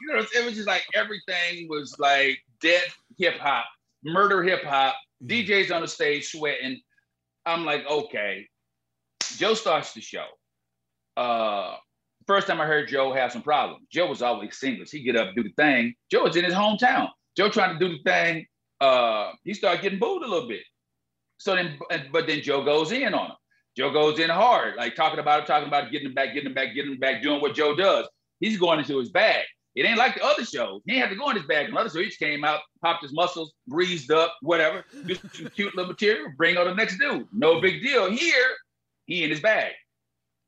[0.00, 2.84] you know, it was just like everything was like dead
[3.18, 3.64] hip hop,
[4.04, 4.94] murder hip hop.
[5.22, 5.50] Mm-hmm.
[5.50, 6.80] DJs on the stage sweating.
[7.46, 8.46] I'm like, okay,
[9.36, 10.26] Joe starts the show.
[11.16, 11.76] Uh,
[12.26, 13.86] first time I heard Joe have some problems.
[13.90, 14.90] Joe was always singless.
[14.90, 15.94] He get up, do the thing.
[16.10, 17.08] Joe was in his hometown.
[17.36, 18.46] Joe trying to do the thing.
[18.80, 20.62] Uh, he started getting booed a little bit.
[21.38, 21.78] So then,
[22.12, 23.36] but then Joe goes in on him.
[23.76, 26.54] Joe goes in hard, like talking about him, talking about getting him back, getting him
[26.54, 28.06] back, getting him back, doing what Joe does.
[28.40, 29.44] He's going into his bag.
[29.74, 30.82] It ain't like the other shows.
[30.84, 31.68] He ain't had to go in his bag.
[31.68, 35.74] Another show, he just came out, popped his muscles, breezed up, whatever, just some cute
[35.76, 37.28] little material, bring on the next dude.
[37.32, 38.10] No big deal.
[38.10, 38.50] Here,
[39.06, 39.72] he in his bag.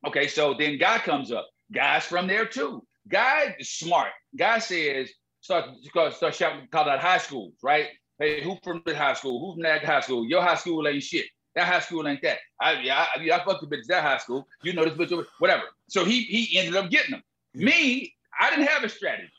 [0.07, 1.49] Okay, so then guy comes up.
[1.73, 2.85] Guy's from there too.
[3.09, 4.11] Guy is smart.
[4.37, 5.67] Guy says, start
[6.15, 7.89] start shouting, call out high schools, right?
[8.19, 9.41] Hey, who from the high school?
[9.41, 10.27] Who from that high school?
[10.27, 11.27] Your high school ain't shit.
[11.55, 12.39] That high school ain't that.
[12.61, 14.47] I yeah, I, I, I fucked the bitch that high school.
[14.63, 15.65] You know this bitch, whatever.
[15.89, 17.23] So he he ended up getting them.
[17.55, 19.33] Me, I didn't have a strategy.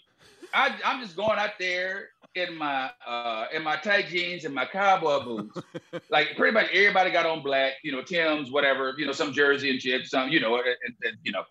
[0.53, 4.65] I, I'm just going out there in my uh, in my tight jeans and my
[4.65, 5.59] cowboy boots.
[6.09, 9.69] like pretty much everybody got on black, you know, Tim's, whatever, you know, some jersey
[9.69, 11.43] and shit, some, you know, and, and, you know.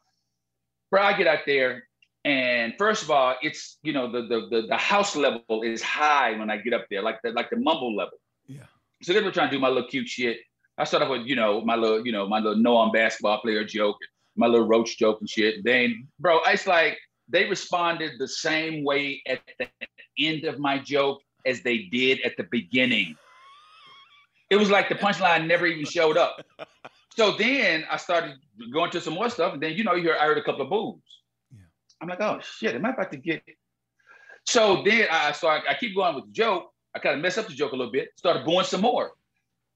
[0.90, 1.84] But I get out there,
[2.24, 6.36] and first of all, it's you know the, the the the house level is high
[6.38, 8.18] when I get up there, like the like the mumble level.
[8.46, 8.64] Yeah.
[9.02, 10.38] So they were trying to do my little cute shit.
[10.78, 13.64] I started with you know my little you know my little no on basketball player
[13.64, 13.96] joke,
[14.36, 15.64] my little roach joke and shit.
[15.64, 16.98] Then, bro, it's like
[17.32, 19.66] they responded the same way at the
[20.18, 23.16] end of my joke as they did at the beginning.
[24.50, 26.44] It was like the punchline never even showed up.
[27.16, 28.36] So then I started
[28.72, 30.62] going to some more stuff, and then you know, you heard I heard a couple
[30.62, 31.00] of boos.
[31.50, 31.60] Yeah.
[32.00, 33.42] I'm like, oh shit, am I about to get?
[33.46, 33.56] It?
[34.44, 35.64] So then I start.
[35.68, 36.70] I keep going with the joke.
[36.94, 38.10] I kind of mess up the joke a little bit.
[38.16, 39.12] Started booing some more,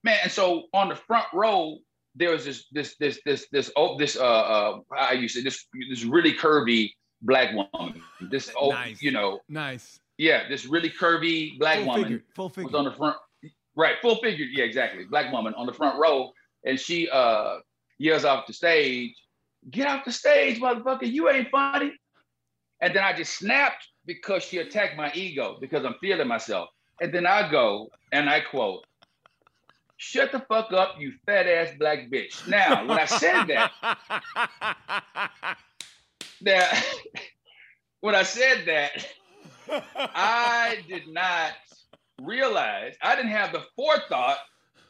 [0.04, 0.18] man.
[0.22, 1.78] And so on the front row,
[2.14, 5.66] there was this this this this this oh this uh uh I used to this
[5.90, 6.90] this really curvy
[7.26, 8.02] black woman.
[8.30, 9.02] This old, nice.
[9.02, 10.00] you know, nice.
[10.18, 12.22] Yeah, this really curvy black full woman figured.
[12.34, 12.70] full figure.
[12.70, 13.16] was on the front.
[13.74, 14.46] Right, full figure.
[14.46, 15.04] Yeah, exactly.
[15.04, 16.30] Black woman on the front row,
[16.64, 17.58] and she uh
[17.98, 19.14] yells off the stage,
[19.70, 21.10] "Get off the stage, motherfucker!
[21.10, 21.92] You ain't funny."
[22.80, 26.68] And then I just snapped because she attacked my ego because I'm feeling myself.
[27.00, 28.84] And then I go and I quote,
[29.98, 32.46] Shut the fuck up, you fat ass black bitch.
[32.46, 33.72] Now, when I said that,
[36.40, 36.68] now,
[38.00, 39.06] when I said that,
[39.94, 41.52] I did not
[42.22, 44.38] realize, I didn't have the forethought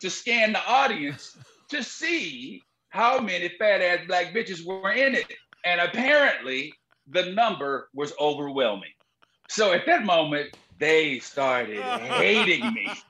[0.00, 1.36] to scan the audience
[1.70, 5.32] to see how many fat ass black bitches were in it.
[5.64, 6.72] And apparently,
[7.08, 8.92] the number was overwhelming.
[9.48, 12.90] So at that moment, they started hating me.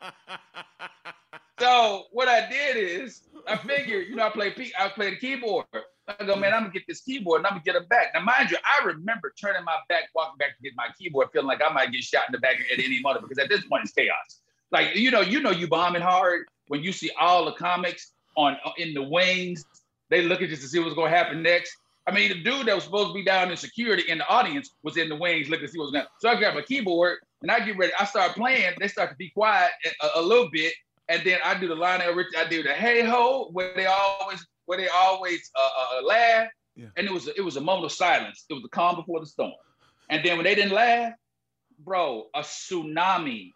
[1.58, 5.66] So what I did is I figured, you know, I play I play the keyboard.
[6.08, 8.08] I go, man, I'm gonna get this keyboard and I'm gonna get it back.
[8.14, 11.48] Now, mind you, I remember turning my back, walking back to get my keyboard, feeling
[11.48, 13.84] like I might get shot in the back at any moment because at this point
[13.84, 14.40] it's chaos.
[14.70, 18.56] Like you know, you know, you bombing hard when you see all the comics on
[18.64, 19.64] uh, in the wings.
[20.10, 21.76] They looking just to see what's gonna happen next.
[22.06, 24.70] I mean, the dude that was supposed to be down in security in the audience
[24.84, 26.04] was in the wings looking to see what's going.
[26.20, 27.92] So I grab my keyboard and I get ready.
[27.98, 28.74] I start playing.
[28.78, 30.72] They start to be quiet a, a little bit,
[31.08, 32.36] and then I do the Lionel Richie.
[32.36, 36.48] I do the hey ho where they always where they always uh, uh, laugh.
[36.74, 36.86] Yeah.
[36.96, 38.44] And it was a, it was a moment of silence.
[38.50, 39.52] It was the calm before the storm.
[40.10, 41.14] And then when they didn't laugh,
[41.78, 43.52] bro, a tsunami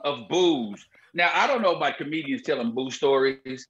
[0.00, 0.84] of boos.
[1.14, 3.66] Now I don't know about comedians telling boo stories,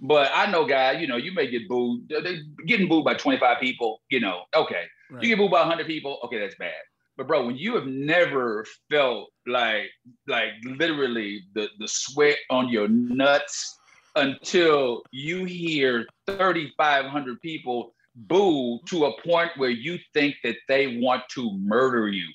[0.00, 2.08] but I know, guy, you know, you may get booed.
[2.08, 4.84] They're getting booed by 25 people, you know, okay.
[5.10, 5.22] Right.
[5.22, 6.72] You get booed by 100 people, okay, that's bad.
[7.16, 9.90] But bro, when you have never felt like
[10.26, 13.78] like literally the the sweat on your nuts
[14.16, 21.22] until you hear 3,500 people boo to a point where you think that they want
[21.30, 22.26] to murder you.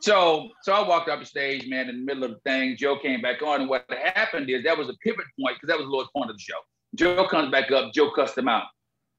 [0.00, 2.76] So, so I walked up the stage, man, in the middle of the thing.
[2.76, 5.78] Joe came back on, and what happened is that was a pivot point because that
[5.78, 6.58] was the lowest point of the show.
[6.96, 7.92] Joe comes back up.
[7.94, 8.64] Joe cussed him out.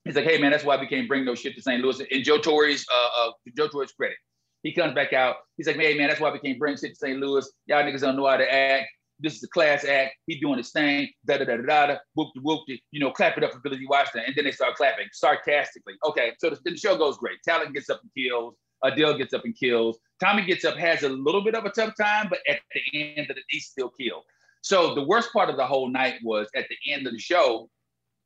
[0.03, 1.81] He's like, "Hey, man, that's why we can't bring no shit to St.
[1.81, 4.17] Louis." In Joe Torry's, uh, uh, Joe Torry's credit,
[4.63, 5.35] he comes back out.
[5.57, 7.19] He's like, "Hey, man, that's why we can't bring shit to St.
[7.19, 7.49] Louis.
[7.67, 8.87] Y'all niggas don't know how to act.
[9.19, 10.15] This is a class act.
[10.25, 11.09] He doing his thing.
[11.25, 11.95] Da da da da da.
[12.15, 12.81] Whoop de whoop de.
[12.91, 15.93] You know, clap it up for Billy Washington." And then they start clapping sarcastically.
[16.05, 17.37] Okay, so the, the show goes great.
[17.43, 18.55] Talent gets up and kills.
[18.83, 19.97] Adele gets up and kills.
[20.19, 23.29] Tommy gets up, has a little bit of a tough time, but at the end
[23.29, 24.23] of the day, still kill.
[24.61, 27.69] So the worst part of the whole night was at the end of the show,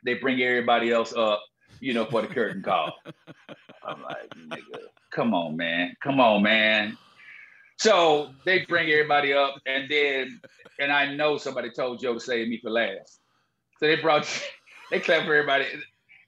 [0.04, 1.44] they bring everybody else up,
[1.80, 2.94] you know, for the curtain call.
[3.84, 5.96] I'm like, nigga, come on, man.
[6.02, 6.98] Come on, man.
[7.78, 10.42] So they bring everybody up, and then,
[10.80, 13.20] and I know somebody told Joe to save me for last.
[13.80, 14.28] So they brought,
[14.92, 15.66] they clap for everybody.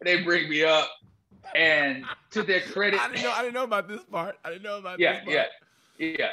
[0.03, 0.89] They bring me up,
[1.55, 3.31] and to their credit, I didn't know.
[3.31, 4.37] I didn't know about this part.
[4.45, 5.47] I didn't know about yeah, this part.
[5.97, 6.29] yeah, yeah.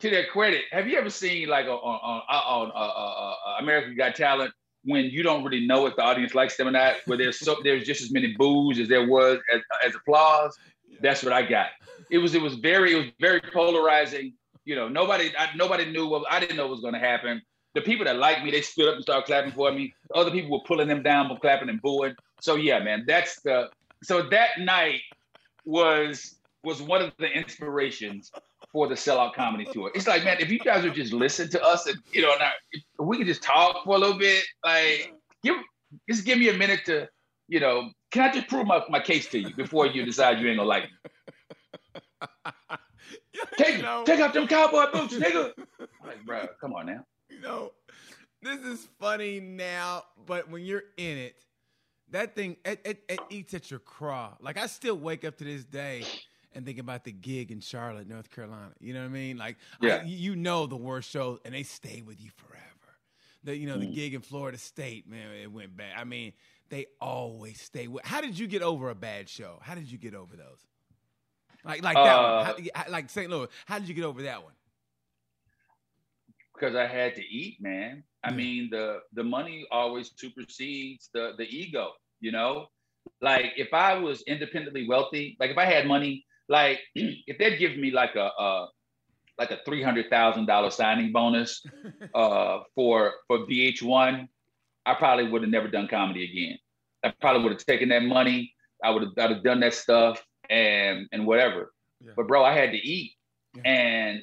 [0.00, 3.56] To their credit, have you ever seen like on on on, on uh, uh, uh,
[3.60, 4.52] American Got Talent
[4.84, 7.56] when you don't really know if the audience likes them or not, where there's so
[7.64, 10.56] there's just as many boos as there was as, as applause.
[11.00, 11.68] That's what I got.
[12.10, 14.34] It was it was very it was very polarizing.
[14.64, 17.42] You know, nobody I, nobody knew what I didn't know what was going to happen.
[17.74, 19.92] The people that liked me, they stood up and started clapping for me.
[20.14, 22.14] Other people were pulling them down for clapping and booing.
[22.40, 23.68] So yeah, man, that's the
[24.02, 25.00] so that night
[25.64, 28.30] was was one of the inspirations
[28.72, 29.90] for the sellout comedy tour.
[29.94, 32.50] It's like, man, if you guys would just listen to us and you know, now
[32.98, 35.56] we could just talk for a little bit, like give
[36.08, 37.08] just give me a minute to,
[37.48, 40.48] you know, can I just prove my, my case to you before you decide you
[40.48, 41.10] ain't gonna like me?
[43.58, 45.52] Take, take off them cowboy boots, nigga.
[45.80, 47.04] I'm like, bro, come on now.
[47.28, 47.72] you know,
[48.42, 51.36] this is funny now, but when you're in it,
[52.10, 54.34] that thing it, it, it eats at your craw.
[54.40, 56.04] Like I still wake up to this day
[56.52, 58.70] and think about the gig in Charlotte, North Carolina.
[58.80, 59.36] You know what I mean?
[59.36, 60.04] Like I- Yeah.
[60.04, 62.62] you know the worst shows, and they stay with you forever.
[63.42, 63.94] The you know the Mm.
[63.94, 65.92] gig in Florida State, man, it went bad.
[65.96, 66.32] I mean,
[66.70, 68.04] they always stay with.
[68.04, 69.58] How did you get over a bad show?
[69.62, 70.60] How did you get over those?
[71.64, 73.30] Like like that Uh, one, how, how- like St.
[73.30, 73.48] Louis.
[73.66, 74.52] How did you get over that one?
[76.54, 78.04] because I had to eat, man.
[78.22, 82.68] I mean, the the money always supersedes the the ego, you know?
[83.20, 87.76] Like if I was independently wealthy, like if I had money, like if they'd give
[87.76, 88.68] me like a, a
[89.36, 91.62] like a three hundred thousand dollar signing bonus
[92.14, 94.28] uh, for for VH1,
[94.86, 96.58] I probably would have never done comedy again.
[97.04, 98.52] I probably would have taken that money.
[98.82, 101.72] I would have I'd have done that stuff and and whatever.
[102.00, 102.12] Yeah.
[102.16, 103.12] But bro, I had to eat,
[103.56, 103.62] Yeah.
[103.70, 104.20] and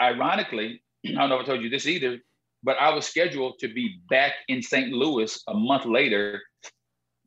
[0.00, 2.18] ironically, I don't know if I told you this either,
[2.62, 4.92] but I was scheduled to be back in St.
[4.92, 6.42] Louis a month later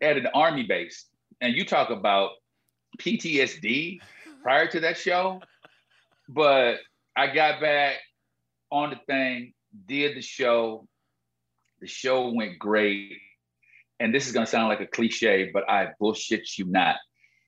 [0.02, 1.06] at an army base.
[1.42, 2.32] And you talk about
[3.00, 4.00] PTSD
[4.44, 5.42] prior to that show,
[6.28, 6.78] but
[7.16, 7.96] I got back
[8.72, 9.54] on the thing,
[9.88, 10.88] did the show.
[11.82, 13.18] The show went great.
[14.00, 16.96] And this is gonna sound like a cliche, but I bullshit you not.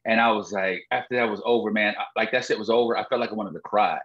[0.05, 2.97] And I was like, after that was over, man, I- like that shit was over.
[2.97, 3.99] I felt like I wanted to cry.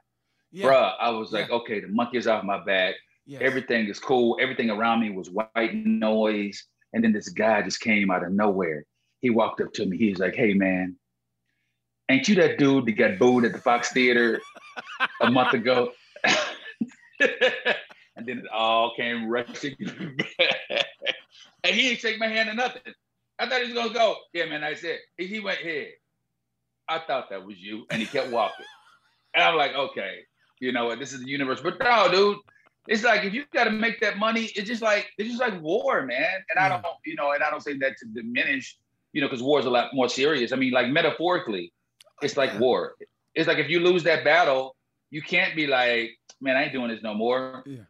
[0.52, 0.66] Yeah.
[0.66, 1.56] Bruh, I was like, Yeah.
[1.56, 2.94] okay, the monkey is off my back.
[3.26, 3.42] yes.
[3.42, 4.38] Everything is cool.
[4.40, 6.64] Everything around me was white noise.
[6.92, 8.84] And then this guy just came out of nowhere.
[9.20, 9.96] He walked up to me.
[9.96, 10.96] He's like, hey, man,
[12.08, 14.40] ain't you that dude that got booed at the Fox Theater
[15.20, 15.92] a month ago?
[18.16, 19.76] and then it all came rushing
[20.38, 20.86] back.
[21.64, 22.82] and he didn't shake my hand or nothing.
[23.38, 25.00] I thought he was going to go, yeah, man, that's it.
[25.18, 25.88] And he went, here.
[26.88, 27.84] I thought that was you.
[27.90, 28.64] And he kept walking.
[29.34, 30.20] And I'm like, okay,
[30.60, 30.98] you know what?
[30.98, 31.60] This is the universe.
[31.60, 32.38] But no, dude,
[32.88, 35.60] it's like if you got to make that money, it's just like it's just like
[35.60, 36.44] war, man.
[36.48, 36.82] And I hmm.
[36.82, 38.78] don't, you know, and I don't say that to diminish,
[39.12, 40.52] you know, because war is a lot more serious.
[40.52, 41.72] I mean, like metaphorically,
[42.22, 42.94] it's like war.
[43.34, 44.74] It's like if you lose that battle,
[45.10, 47.62] you can't be like, man, I ain't doing this no more.
[47.66, 47.82] Yeah.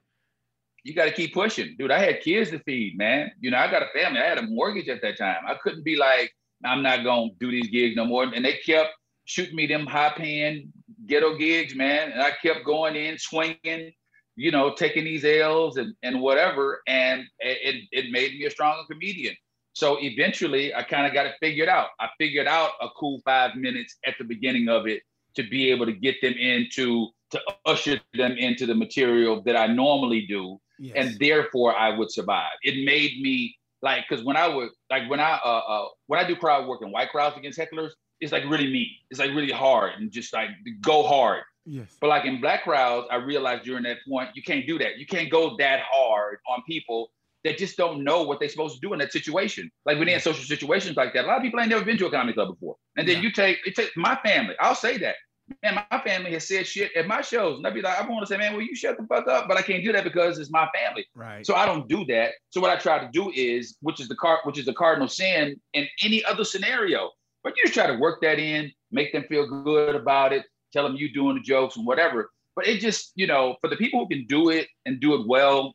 [0.87, 1.91] You got to keep pushing, dude.
[1.91, 3.33] I had kids to feed, man.
[3.41, 4.21] You know, I got a family.
[4.21, 5.43] I had a mortgage at that time.
[5.45, 6.33] I couldn't be like,
[6.65, 8.23] I'm not gonna do these gigs no more.
[8.23, 8.91] And they kept
[9.25, 10.73] shooting me them high paying
[11.07, 12.13] ghetto gigs, man.
[12.13, 13.93] And I kept going in, swinging,
[14.37, 16.83] you know, taking these L's and, and whatever.
[16.87, 19.35] And it, it made me a stronger comedian.
[19.73, 21.89] So eventually I kind of got it figured out.
[21.99, 25.03] I figured out a cool five minutes at the beginning of it
[25.35, 29.67] to be able to get them into, to usher them into the material that I
[29.67, 30.61] normally do.
[30.79, 30.95] Yes.
[30.97, 32.53] And therefore I would survive.
[32.63, 36.27] It made me like, cause when I would, like when I, uh, uh, when I
[36.27, 38.91] do crowd work and white crowds against hecklers, it's like really mean.
[39.11, 40.49] It's like really hard and just like
[40.81, 41.43] go hard.
[41.67, 41.97] yes.
[42.01, 44.99] But like in black crowds, I realized during that point, you can't do that.
[44.99, 47.11] You can't go that hard on people
[47.45, 49.71] that just don't know what they're supposed to do in that situation.
[49.85, 51.99] Like when they're in social situations like that, a lot of people ain't never been
[51.99, 52.77] to a comedy club before.
[52.97, 53.23] And then Yeah.
[53.23, 54.55] you take it take my family.
[54.59, 55.17] I'll say that.
[55.63, 57.59] Man, my family has said shit at my shows.
[57.59, 59.47] And I'd be like, I want to say, man, well, you shut the fuck up,
[59.47, 61.07] but I can't do that because it's my family.
[61.15, 61.47] Right.
[61.47, 62.33] So I don't do that.
[62.51, 65.09] So what I try to do is, which is the car, which is the cardinal
[65.09, 67.11] sin in any other scenario.
[67.45, 70.83] But you just try to work that in, make them feel good about it, tell
[70.83, 72.31] them you're doing the jokes and whatever.
[72.57, 75.29] But it just, you know, for the people who can do it and do it
[75.29, 75.75] well,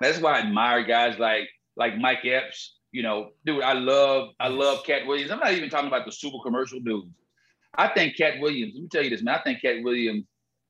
[0.00, 2.78] that's why I admire guys like like Mike Epps.
[2.92, 5.30] You know, dude, I love I love Katt Williams.
[5.30, 7.08] I'm not even talking about the super commercial dudes.
[7.74, 8.72] I think Katt Williams.
[8.74, 9.38] Let me tell you this, man.
[9.38, 10.24] I think Katt Williams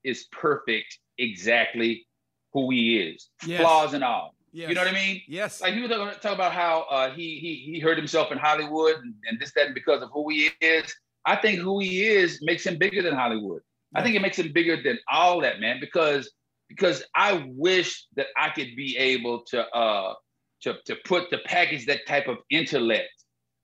[0.04, 2.06] is perfect, exactly
[2.52, 3.60] who he is, Yes.
[3.60, 4.34] flaws and all.
[4.52, 4.68] Yes.
[4.68, 5.22] You know what I mean?
[5.26, 5.60] Yes.
[5.62, 8.96] Like he was talking talk about how uh, he he he hurt himself in Hollywood
[8.96, 10.94] and, and this that and because of who he is.
[11.24, 13.62] I think who he is makes him bigger than Hollywood.
[13.94, 15.78] I think it makes him bigger than all that, man.
[15.80, 16.30] Because
[16.68, 20.14] because I wish that I could be able to uh
[20.62, 23.08] to to put to package that type of intellect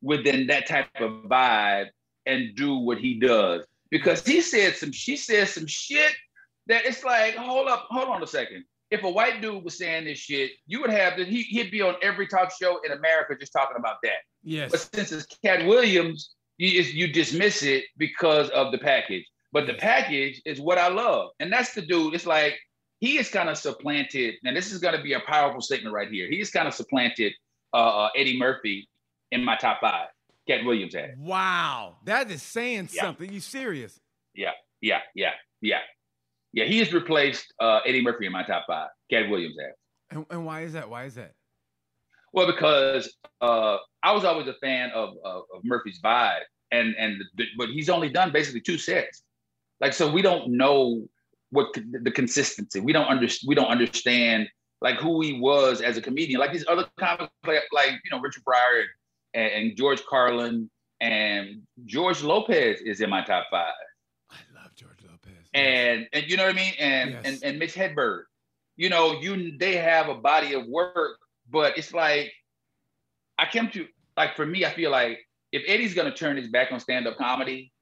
[0.01, 1.89] within that type of vibe
[2.29, 3.65] and do what he does.
[3.91, 6.13] Because he said some she said some shit
[6.67, 8.65] that it's like, hold up, hold on a second.
[8.91, 11.83] If a white dude was saying this shit, you would have that he, he'd be
[11.83, 14.19] on every talk show in America just talking about that.
[14.45, 14.71] yes.
[14.71, 19.27] But since it's Katt Williams, you you dismiss it because of the package.
[19.53, 22.15] But the package is what I love, and that's the dude.
[22.15, 22.59] It's like
[23.01, 26.11] he is kind of supplanted, and this is going to be a powerful statement right
[26.11, 26.29] here.
[26.29, 27.33] He is kind of supplanted
[27.73, 28.89] uh, uh, Eddie Murphy
[29.31, 30.09] in my top five.
[30.49, 31.19] Katt Williams had.
[31.19, 31.99] Wow.
[32.05, 33.03] That is saying Yeah.
[33.03, 33.31] something.
[33.33, 34.01] You serious?
[34.35, 35.81] Yeah, yeah, yeah, yeah,
[36.53, 36.65] yeah.
[36.65, 38.89] He has replaced uh, Eddie Murphy in my top five.
[39.11, 39.75] Katt Williams has.
[40.11, 40.89] And, and why is that?
[40.89, 41.33] Why is that?
[42.33, 47.23] Well, because uh, I was always a fan of, of, of Murphy's vibe, and and
[47.37, 49.23] the, but he's only done basically two sets.
[49.81, 51.07] Like so, we don't know
[51.51, 52.81] what the consistency.
[52.81, 54.49] We don't under, We don't understand
[54.81, 56.39] like who he was as a comedian.
[56.41, 58.89] Like these other comics, like, like you know Richard Pryor and,
[59.35, 60.71] and George Carlin
[61.01, 63.73] and George Lopez is in my top five.
[64.31, 65.49] I love George Lopez.
[65.55, 67.23] and and you know what I mean, and Yes.
[67.25, 68.23] and and Mitch Hedberg,
[68.77, 71.19] you know, you they have a body of work,
[71.51, 72.33] but it's like
[73.39, 75.21] I came to like for me, I feel like
[75.53, 77.73] if Eddie's gonna turn his back on stand up comedy,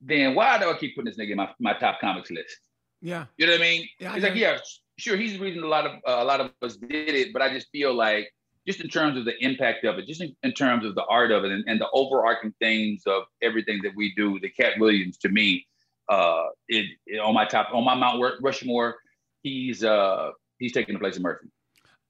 [0.00, 2.58] then why do I keep putting this nigga in my, my top comics list?
[3.02, 3.26] yeah.
[3.36, 3.88] You know what I mean?
[4.00, 4.58] Yeah, It's like yeah,
[4.96, 7.52] sure, he's reason a lot of uh, a lot of us did it, but I
[7.52, 8.32] just feel like
[8.66, 11.30] just in terms of the impact of it, just in, in terms of the art
[11.30, 15.18] of it, and, and the overarching themes of everything that we do, the Katt Williams
[15.18, 15.66] to me,
[16.08, 18.96] uh, it, it- on my top on my Mount Rushmore,
[19.42, 21.48] he's uh he's taking the place of Murphy.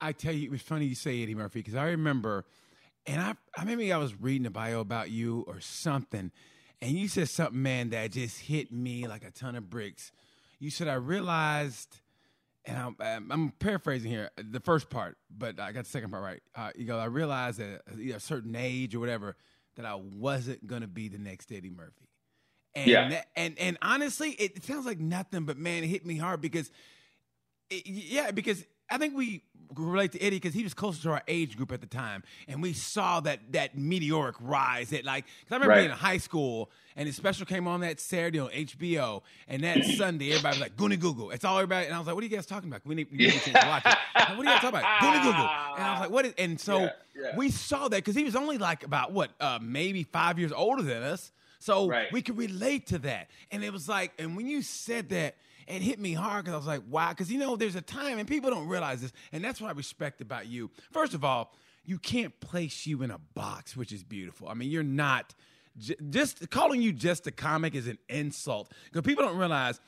[0.01, 2.45] I tell you, it was funny you say Eddie Murphy because I remember,
[3.07, 6.31] and I, I maybe I was reading a bio about you or something,
[6.83, 10.13] and you said something, man, that just hit me like a ton of bricks.
[10.59, 12.01] You said I realized,
[12.67, 16.23] and I'm, I'm- I'm paraphrasing here the first part, but I got the second part
[16.23, 16.43] right.
[16.55, 19.37] Uh, you go, I realized at a, a certain age or whatever
[19.77, 22.09] that I wasn't gonna be the next Eddie Murphy.
[22.75, 23.09] And Yeah.
[23.11, 26.41] that- and and honestly, it, it sounds like nothing, but man, it hit me hard
[26.41, 26.71] because
[27.71, 28.65] it- yeah, because
[28.95, 29.43] I think we
[29.77, 32.63] relate to Eddie because he was closer to our age group at the time, and
[32.63, 34.91] we saw that that meteoric rise.
[34.91, 35.81] That like, because I remember Right.
[35.81, 39.85] being in high school, and his special came on that Saturday on HBO, and that
[39.99, 41.33] Sunday everybody was like Goonie Google.
[41.33, 42.83] It's all everybody, and I was like, "What are you guys talking about?
[42.87, 45.01] We need, we need to watch it." Like, what are you guys talking about?
[45.03, 45.49] Goonie Google.
[45.77, 47.37] And I was like, "What?" Is, and so Yeah, yeah.
[47.37, 50.83] we saw that because he was only like about what, uh, maybe five years older
[50.83, 51.33] than us.
[51.59, 52.13] So Right.
[52.13, 53.29] we could relate to that.
[53.51, 55.35] And it was like, and when you said that,
[55.67, 57.11] it hit me hard because I was like, wow.
[57.11, 59.73] Because you know, there's a time, and people don't realize this, and that's what I
[59.73, 60.71] respect about you.
[60.93, 61.53] First of all,
[61.85, 64.49] you can't place you in a box, which is beautiful.
[64.49, 65.35] I mean, you're not.
[66.09, 69.81] Just calling you just a comic is an insult because people don't realize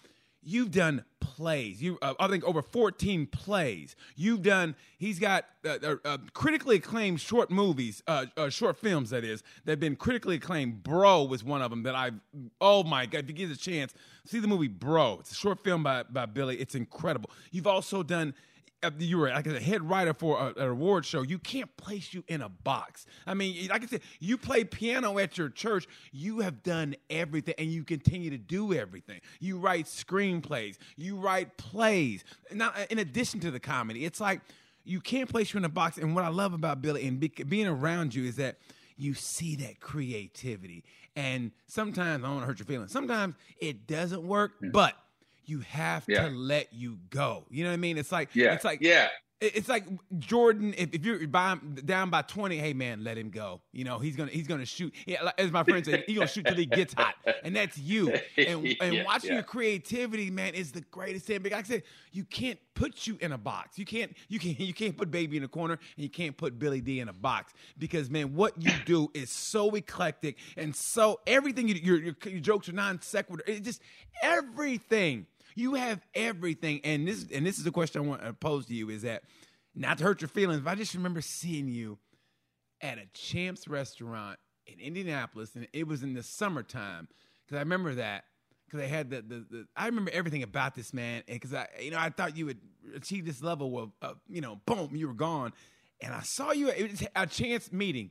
[0.46, 1.82] you've done plays.
[1.82, 3.96] You, uh, I think, over 14 plays.
[4.14, 4.76] You've done.
[4.98, 9.10] He's got uh, uh, uh, critically acclaimed short movies, uh, uh, short films.
[9.10, 10.82] That is, that have been critically acclaimed.
[10.82, 12.12] Bro was one of them that I.
[12.60, 13.24] Oh my god!
[13.24, 13.92] If you get a chance,
[14.26, 15.18] see the movie Bro.
[15.20, 16.56] It's a short film by by Billy.
[16.56, 17.30] It's incredible.
[17.50, 18.34] You've also done.
[18.82, 21.22] uh, You were like a head writer for a, an award show.
[21.22, 23.06] You can't place you in a box.
[23.26, 25.86] I mean, like I said, you play piano at your church.
[26.12, 29.20] You have done everything, and you continue to do everything.
[29.40, 30.76] You write screenplays.
[30.96, 32.24] You write plays.
[32.52, 34.40] Now, in addition to the comedy, it's like
[34.84, 35.98] you can't place you in a box.
[35.98, 38.56] And what I love about Billy and be, being around you is that
[38.96, 40.84] you see that creativity.
[41.14, 42.92] And sometimes I don't want to hurt your feelings.
[42.92, 44.70] Sometimes it doesn't work, mm-hmm.
[44.70, 44.94] but
[45.44, 46.28] you have Yeah.
[46.28, 47.44] to let you go.
[47.50, 47.98] You know what I mean?
[47.98, 49.08] It's like Yeah, it's like yeah.
[49.40, 49.84] It's like
[50.18, 50.74] Jordan.
[50.78, 53.60] If, if you're by, down by twenty, hey man, let him go.
[53.72, 54.94] You know he's gonna he's gonna shoot.
[55.06, 57.14] Yeah, as my friend said, he's gonna shoot till he gets hot,
[57.44, 58.14] and that's you.
[58.36, 59.36] And and yeah, watching yeah.
[59.36, 61.40] your creativity, man, is the greatest thing.
[61.42, 61.82] But like I said,
[62.12, 63.78] you can't put you in a box.
[63.78, 66.58] You can't you can't you can't put Baby in a corner, and you can't put
[66.58, 71.20] Billy D in a box because man, what you do is so eclectic and so
[71.26, 71.68] everything.
[71.68, 73.44] You, your, your your jokes are non sequitur.
[73.46, 73.82] It just
[74.22, 75.26] everything
[75.56, 76.80] you have everything.
[76.84, 79.02] And this and this is the question I want uh, to pose to you is
[79.02, 79.24] that
[79.74, 81.98] not to hurt your feelings, but I just remember seeing you
[82.80, 87.08] at a Champs restaurant in Indianapolis, and it was in the summertime.
[87.44, 88.24] Because I remember that.
[88.66, 91.92] Because I had the, the, the, I remember everything about this man, because I, you
[91.92, 92.58] know, I thought you would
[92.96, 95.52] achieve this level of, of, you know, boom, you were gone,
[96.00, 96.68] and I saw you.
[96.70, 98.10] It was a chance meeting.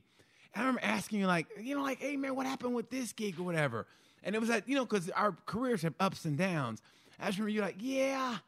[0.54, 3.12] And I remember asking you, like, you know, like, hey man, what happened with this
[3.12, 3.86] gig or whatever?
[4.22, 6.80] And it was like, you know, because our careers have ups and downs.
[7.20, 8.38] I just remember you like, yeah,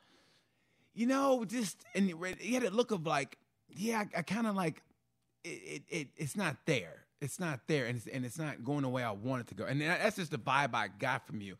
[0.94, 3.38] you know, just and you had a look of like,
[3.68, 4.82] yeah, I, I kind of like
[5.44, 7.04] it, it, it, It's not there.
[7.20, 9.54] It's not there, and it's and it's not going the way I want it to
[9.54, 9.64] go.
[9.64, 11.56] And that's just the vibe I got from you.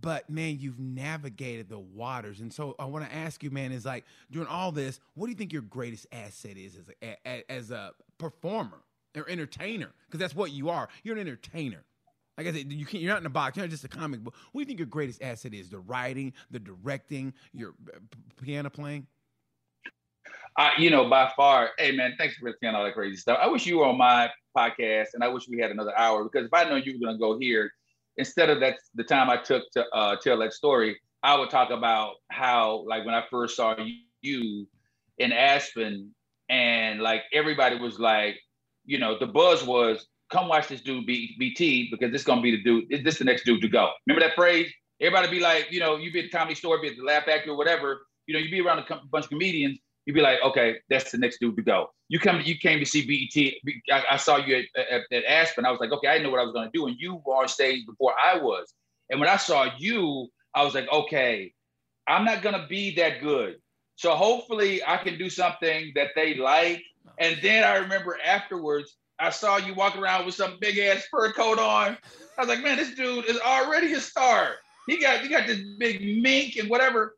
[0.00, 3.84] But man, you've navigated the waters, and so I want to ask you, man, is
[3.84, 6.84] like during all this, what do you think your greatest asset is as
[7.24, 8.78] a as a performer
[9.16, 9.90] or entertainer?
[10.06, 10.88] Because that's what you are.
[11.02, 11.84] You're an entertainer.
[12.38, 13.56] Like I said, you can't, you're not in a box.
[13.56, 14.34] You're not just a comic book.
[14.52, 15.68] What do you think your greatest asset is?
[15.68, 17.98] The writing, the directing, your uh,
[18.42, 19.06] piano playing?
[20.56, 23.38] Uh, you know, by far, hey man, thanks for saying all that crazy stuff.
[23.40, 26.46] I wish you were on my podcast, and I wish we had another hour because
[26.46, 27.72] if I know you were going to go here,
[28.16, 31.70] instead of that the time I took to uh, tell that story, I would talk
[31.70, 33.76] about how, like, when I first saw
[34.22, 34.66] you
[35.18, 36.14] in Aspen,
[36.48, 38.36] and like everybody was like,
[38.84, 42.40] you know, the buzz was come watch this dude be BT because this is gonna
[42.40, 42.88] be the dude.
[43.04, 43.90] This is the next dude to go.
[44.06, 44.70] Remember that phrase?
[45.00, 47.24] Everybody be like, you know, you be at the comedy store, be at the Laugh
[47.24, 48.02] Factory or whatever.
[48.26, 49.78] You know, you be around a bunch of comedians.
[50.06, 51.90] You be like, okay, that's the next dude to go.
[52.08, 53.74] You come, you came to see BET.
[53.92, 55.64] I, I saw you at, at, at, Aspen.
[55.64, 57.34] I was like, okay, I didn't know what I was gonna do, and you were
[57.36, 58.72] on stage before I was.
[59.10, 61.52] And when I saw you, I was like, okay,
[62.06, 63.56] I'm not gonna be that good.
[63.96, 66.82] So hopefully, I can do something that they like.
[67.18, 71.32] And then I remember afterwards, I saw you walk around with some big ass fur
[71.32, 71.98] coat on.
[72.38, 74.54] I was like, man, this dude is already a star.
[74.86, 77.16] He got he got this big mink and whatever.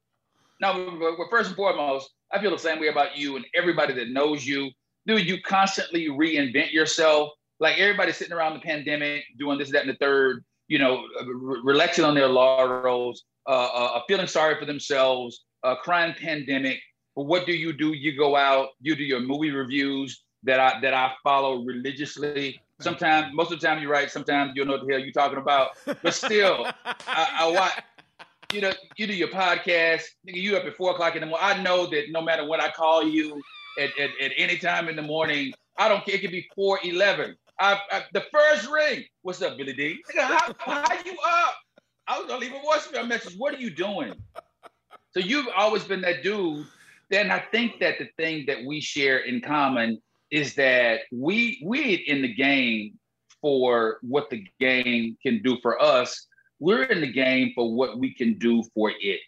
[0.61, 4.11] Now, but first and foremost, I feel the same way about you and everybody that
[4.11, 4.71] knows you.
[5.07, 7.31] Dude, you constantly reinvent yourself.
[7.61, 10.45] Like everybody sitting around the pandemic, doing this, that, and the third.
[10.69, 16.15] You know, re- relaxing on their laurels, uh, uh, feeling sorry for themselves, uh, crying
[16.19, 16.81] pandemic.
[17.15, 17.93] But what do you do?
[17.93, 22.61] You go out, you do your movie reviews, that I that I follow religiously.
[22.81, 24.11] Sometimes, most of the time, you're right.
[24.11, 25.71] Sometimes you don't know what the hell you're talking about.
[26.03, 27.73] But still, I, I watch.
[28.53, 30.03] You know, you do your podcast.
[30.29, 31.47] Nigga, you up at four o'clock in the morning.
[31.49, 33.41] I know that no matter what I call you
[33.79, 36.17] at, at, at any time in the morning, I don't care.
[36.17, 37.37] It could be four eleven.
[37.59, 39.05] I, I, the first ring.
[39.23, 40.03] What's up, Billy D?
[40.17, 41.55] How, how you up?
[42.09, 43.37] I was gonna leave a voicemail message.
[43.39, 44.15] What are you doing?
[45.13, 46.67] So you've always been that dude.
[47.11, 50.01] Then I think that the thing that we share in common
[50.33, 52.99] is that we we in the game
[53.43, 56.27] for what the game can do for us.
[56.59, 59.21] We're in the game for what we can do for it.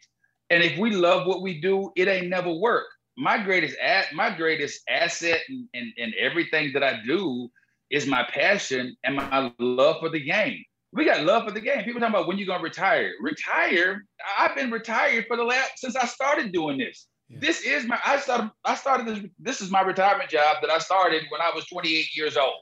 [0.50, 2.86] And if we love what we do, it ain't never work.
[3.16, 7.50] My greatest ad, my greatest asset and in, in everything that I do
[7.90, 10.64] is my passion and my love for the game.
[10.92, 11.84] We got love for the game.
[11.84, 13.12] People talking about when you're gonna retire.
[13.20, 14.04] Retire.
[14.38, 17.08] I've been retired for the last since I started doing this.
[17.40, 20.78] This is my I started I started this this is my retirement job that I
[20.78, 22.54] started when I was 28 years old.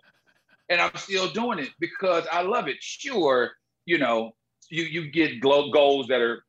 [0.69, 2.77] And I'm still doing it because I love it.
[2.81, 3.51] Sure,
[3.85, 4.33] you know,
[4.71, 6.45] you you get goals that are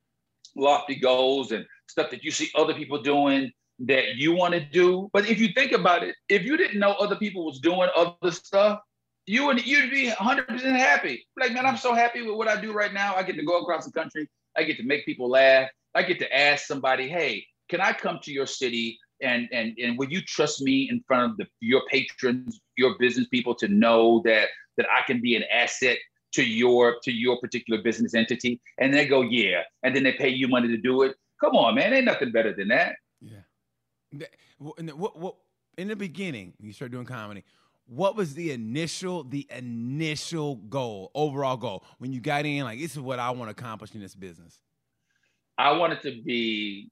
[0.55, 5.09] lofty goals and stuff that you see other people doing that you want to do.
[5.13, 8.31] But if you think about it, if you didn't know other people was doing other
[8.31, 8.79] stuff,
[9.25, 11.25] you would you'd be 100% happy.
[11.39, 13.15] Like, man, I'm so happy with what I do right now.
[13.15, 14.29] I get to go across the country.
[14.55, 15.69] I get to make people laugh.
[15.95, 19.97] I get to ask somebody, hey, can I come to your city and and and
[19.97, 24.21] will you trust me in front of the, your patrons, your business people to know
[24.25, 25.97] that that I can be an asset
[26.33, 28.61] to your to your particular business entity?
[28.79, 31.15] And they go, yeah, and then they pay you money to do it.
[31.41, 32.93] Come on, man, ain't nothing better than that.
[33.21, 34.27] Yeah.
[34.59, 35.35] What what
[35.75, 37.43] in the beginning when you start doing comedy?
[37.87, 42.65] What was the initial the initial goal, overall goal when you got in?
[42.65, 44.59] Like, this is what I want to accomplish in this business.
[45.57, 46.91] I wanted to be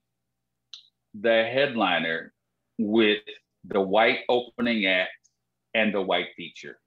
[1.14, 2.34] the headliner
[2.78, 3.22] with
[3.66, 5.12] the white opening act
[5.74, 6.80] and the white feature.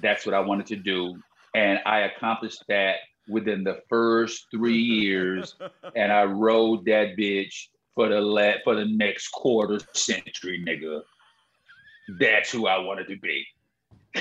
[0.00, 1.16] That's what I wanted to do.
[1.54, 2.96] And I accomplished that
[3.28, 5.54] within the first three years.
[5.96, 11.02] and I rode that bitch for the la- for the next quarter century, nigga.
[12.20, 13.46] That's who I wanted to be.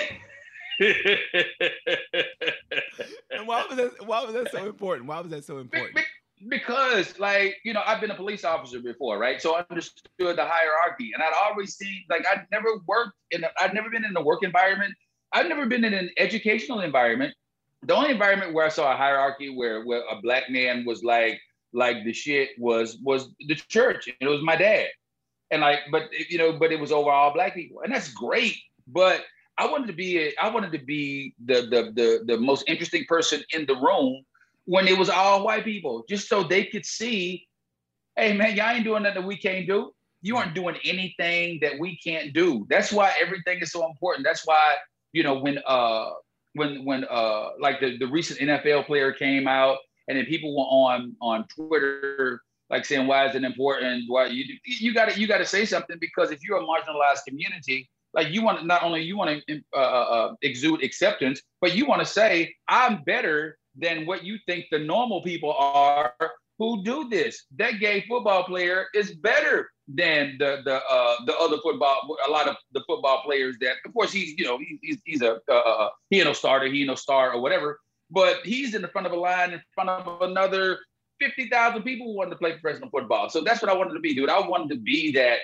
[3.32, 4.06] and why was that?
[4.06, 5.08] Why was that so important?
[5.08, 6.00] Why was that so important?
[6.50, 9.42] Because, like, you know, I've been a police officer before, right?
[9.42, 13.74] So I understood the hierarchy, and I'd always seen, like, I'd never worked in, I'd
[13.74, 14.94] never been in a work environment.
[15.32, 17.34] I've never been in an educational environment.
[17.84, 21.40] The only environment where I saw a hierarchy where, where a black man was like,
[21.76, 24.88] like the shit was was the church, and it was my dad,
[25.52, 28.56] and like, but you know, but it was over all black people, and that's great.
[28.88, 29.24] But
[29.58, 33.06] I wanted to be a, I wanted to be the, the the the most interesting
[33.06, 34.24] person in the room
[34.66, 37.48] when it was all white people, just so they could see,
[38.16, 39.92] hey man, y'all ain't doing nothing that we can't do.
[40.22, 42.66] You aren't doing anything that we can't do.
[42.70, 44.26] That's why everything is so important.
[44.26, 44.76] That's why
[45.14, 46.10] you know when uh
[46.54, 50.64] when when uh like the the recent NFL player came out and then people were
[50.64, 54.06] on on Twitter like saying why is it important?
[54.08, 57.24] Why you you got to you got to say something because if you're a marginalized
[57.28, 61.42] community like you want to not only you want to uh, uh, uh, exude acceptance,
[61.62, 66.14] but you want to say I'm better than what you think the normal people are
[66.58, 67.46] who do this.
[67.58, 72.18] That gay football player is better than the the uh, the other football.
[72.28, 75.40] A lot of the football players that, of course, he's you know he's he's a
[75.50, 77.80] uh, uh, he ain't no starter, he ain't no star or whatever.
[78.12, 80.80] But he's in the front of a line in front of another
[81.20, 83.30] fifty thousand people who wanted to play professional football.
[83.30, 84.30] So that's what I wanted to be, dude.
[84.30, 85.40] I wanted to be that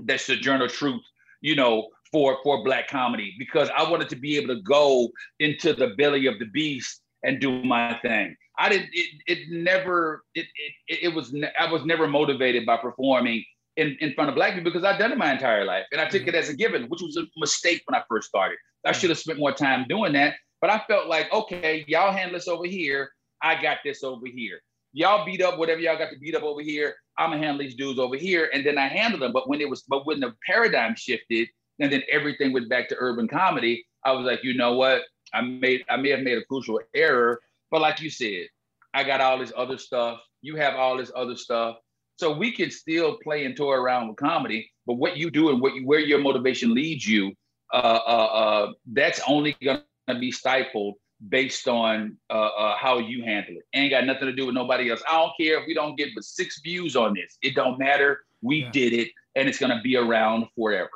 [0.00, 1.02] that sojourner truth
[1.44, 5.10] you know, for for black comedy because I wanted to be able to go
[5.40, 8.36] into the belly of the beast and do my thing.
[8.58, 8.90] I didn't.
[8.92, 10.22] It, it never.
[10.34, 10.46] It,
[10.88, 11.34] it it was.
[11.58, 13.44] I was never motivated by performing
[13.76, 16.08] in, in front of black people because I'd done it my entire life and I
[16.08, 16.36] took it mm-hmm.
[16.36, 18.58] as a given, which was a mistake when I first started.
[18.84, 19.00] I mm-hmm.
[19.00, 20.34] should have spent more time doing that.
[20.60, 23.10] But I felt like, okay, y'all handle this over here.
[23.42, 24.60] I got this over here.
[24.92, 26.94] Y'all beat up whatever y'all got to beat up over here.
[27.18, 29.32] I'm gonna handle these dudes over here, and then I handle them.
[29.32, 31.48] But when it was, but when the paradigm shifted,
[31.80, 35.02] and then everything went back to urban comedy, I was like, you know what?
[35.34, 38.46] I made, I may have made a crucial error, but like you said,
[38.94, 40.20] I got all this other stuff.
[40.42, 41.76] You have all this other stuff,
[42.16, 44.70] so we can still play and toy around with comedy.
[44.86, 47.32] But what you do and what you, where your motivation leads you,
[47.72, 47.76] uh,
[48.06, 49.84] uh, uh, that's only gonna
[50.20, 50.94] be stifled
[51.28, 53.64] based on uh, uh, how you handle it.
[53.74, 55.02] Ain't got nothing to do with nobody else.
[55.08, 57.38] I don't care if we don't get but six views on this.
[57.42, 58.20] It don't matter.
[58.42, 58.70] We yeah.
[58.70, 60.90] did it, and it's gonna be around forever.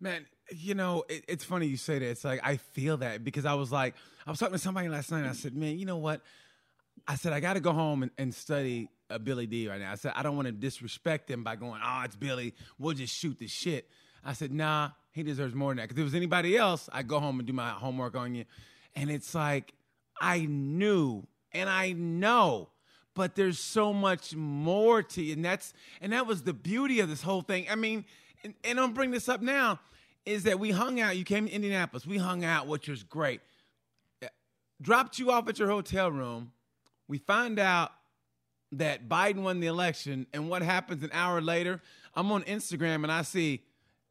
[0.00, 2.06] Man, you know, it, it's funny you say that.
[2.06, 3.94] It's like I feel that because I was like,
[4.26, 5.20] I was talking to somebody last night.
[5.20, 6.22] and I said, man, you know what?
[7.06, 9.92] I said I got to go home and, and study uh, Billy D right now.
[9.92, 12.54] I said I don't want to disrespect him by going, oh, it's Billy.
[12.78, 13.88] We'll just shoot the shit.
[14.24, 15.88] I said, nah, he deserves more than that.
[15.88, 18.44] Because if it was anybody else, I'd go home and do my homework on you.
[18.94, 19.72] And it's like,
[20.20, 22.70] I knew and I know,
[23.14, 25.34] but there's so much more to you.
[25.34, 27.66] And that's, and that was the beauty of this whole thing.
[27.70, 28.04] I mean,
[28.44, 29.80] and, and I'm bring this up now,
[30.28, 31.16] is that we hung out.
[31.16, 32.06] You came to Indianapolis.
[32.06, 33.40] We hung out, which was great.
[34.80, 36.52] Dropped you off at your hotel room.
[37.08, 37.92] We find out
[38.72, 41.80] that Biden won the election, and what happens an hour later?
[42.14, 43.62] I'm on Instagram and I see,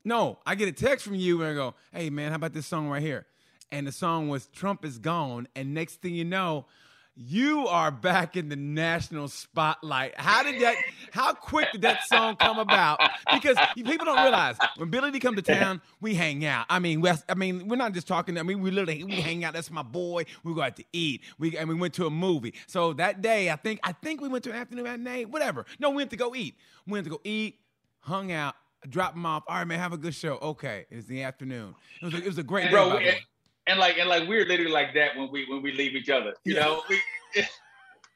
[0.03, 2.65] no, I get a text from you and I go, hey man, how about this
[2.65, 3.27] song right here?
[3.71, 5.47] and the song was Trump is Gone.
[5.55, 6.65] And next thing you know,
[7.17, 10.13] you are back in the national spotlight.
[10.19, 10.75] How did that,
[11.11, 12.99] how quick did that song come about?
[13.33, 16.67] Because people don't realize when Billy D come to town, we hang out.
[16.69, 19.43] I mean, we, I mean, we're not just talking, I mean, we literally, we hang
[19.43, 19.53] out.
[19.53, 20.25] That's my boy.
[20.43, 21.21] We go out to eat.
[21.39, 22.53] We, and we went to a movie.
[22.67, 25.65] So that day, I think, I think we went to an afternoon matinee, whatever.
[25.79, 26.55] No, we went to go eat.
[26.85, 27.59] We went to go eat,
[28.01, 28.53] hung out,
[28.87, 29.43] dropped him off.
[29.47, 30.35] All right, man, have a good show.
[30.35, 30.85] Okay.
[30.91, 31.73] It's the afternoon.
[31.99, 33.19] It was a, it was a great Bro, day
[33.67, 36.33] and like and like we're literally like that when we when we leave each other.
[36.43, 36.61] You yeah.
[36.61, 37.01] know, we,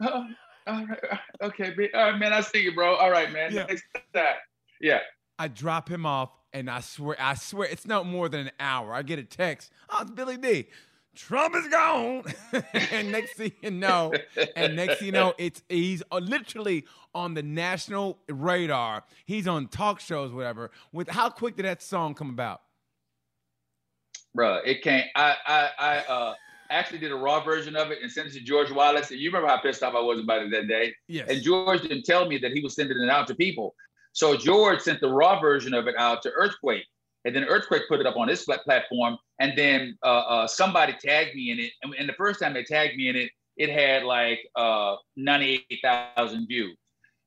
[0.02, 0.28] oh,
[0.68, 2.34] all right, okay, all right, man.
[2.34, 2.96] I see you, bro.
[2.96, 3.54] All right, man.
[3.54, 3.66] Yeah.
[3.66, 3.84] Next
[4.14, 4.26] time.
[4.80, 5.00] Yeah.
[5.38, 8.94] I drop him off, and I swear, I swear, it's not more than an hour.
[8.94, 9.72] I get a text.
[9.90, 10.68] Oh, it's Billy D.
[11.16, 12.24] Trump is gone,
[12.92, 14.14] and next thing you know,
[14.56, 19.04] and next thing you know, it's he's uh, literally on the national radar.
[19.26, 20.72] He's on talk shows, whatever.
[20.94, 22.62] With how quick did that song come about?
[24.36, 24.60] Bro.
[24.66, 25.08] It can't.
[25.16, 26.34] I I I uh
[26.72, 29.12] actually did a raw version of it and sent it to George Wallace.
[29.12, 30.94] And you remember how pissed off I was about it that day?
[31.08, 31.28] Yes.
[31.30, 33.76] And George didn't tell me that he was sending it out to people.
[34.14, 36.86] So George sent the raw version of it out to Earthquake.
[37.24, 39.18] And then Earthquake put it up on his platform.
[39.40, 41.72] And then uh, uh, somebody tagged me in it.
[41.84, 46.48] And, and, the first time they tagged me in it, it had like uh, 98,000
[46.48, 46.76] views.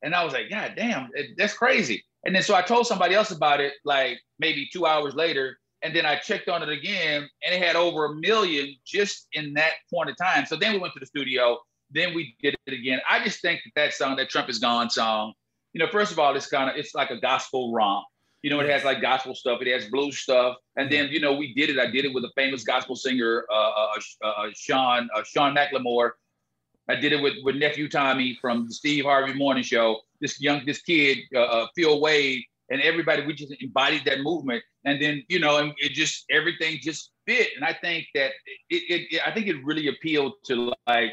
[0.03, 2.05] And I was like, God damn, that's crazy.
[2.25, 5.59] And then so I told somebody else about it like maybe two hours later.
[5.85, 9.53] And then I checked on it again and it had over a million just in
[9.55, 10.47] that point of time.
[10.47, 11.59] So then we went to the studio.
[11.91, 13.01] Then we did it again.
[13.09, 15.35] I just think that that song, that Trump is Gone song,
[15.75, 18.07] you know, first of all, it's kind of it's like a gospel romp.
[18.43, 21.35] You know, it has like gospel stuff, it has blues stuff, and then you know
[21.35, 21.79] we did it.
[21.79, 23.87] I did it with a famous gospel singer, uh, uh,
[24.23, 26.11] uh, uh Sean uh, Sean McLemore.
[26.89, 30.01] I did it with with nephew Tommy from the Steve Harvey Morning Show.
[30.21, 33.27] This young this kid uh, uh, Phil Wade and everybody.
[33.27, 37.49] We just embodied that movement, and then you know, and it just everything just fit.
[37.57, 38.33] And I think that
[38.71, 41.13] it, it, it I think it really appealed to like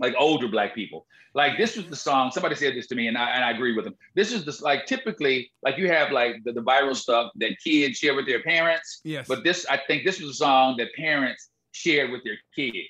[0.00, 1.06] like older black people.
[1.34, 2.30] Like this was the song.
[2.30, 3.94] Somebody said this to me, and I, and I agree with them.
[4.14, 7.98] This is this like typically like you have like the, the viral stuff that kids
[7.98, 9.00] share with their parents.
[9.02, 9.26] Yes.
[9.26, 12.88] But this, I think, this was a song that parents shared with their kids.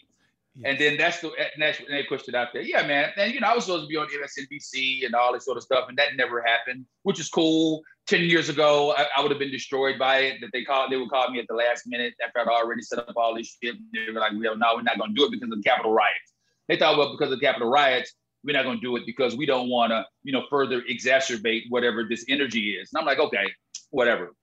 [0.56, 0.70] Yes.
[0.70, 2.62] And then that's the and they pushed it out there.
[2.62, 3.10] Yeah, man.
[3.16, 5.64] And you know, I was supposed to be on MSNBC and all this sort of
[5.64, 7.82] stuff, and that never happened, which is cool.
[8.06, 10.40] Ten years ago, I, I would have been destroyed by it.
[10.40, 13.00] That they called, they would call me at the last minute after I'd already set
[13.00, 13.74] up all this shit.
[13.92, 15.92] They were like, "Well, no, we're not going to do it because of the Capitol
[15.92, 16.34] riots."
[16.68, 19.36] They thought, well, because of the Capitol riots, we're not going to do it because
[19.36, 22.90] we don't want to, you know, further exacerbate whatever this energy is.
[22.92, 23.52] And I'm like, okay,
[23.90, 24.34] whatever.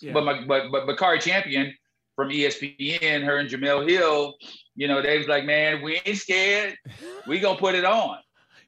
[0.00, 0.12] Yeah.
[0.12, 1.74] But my but but Bakari Champion
[2.20, 4.34] from ESPN, her and Jemele Hill,
[4.76, 6.76] you know, they was like, man, we ain't scared.
[7.26, 8.18] We gonna put it on.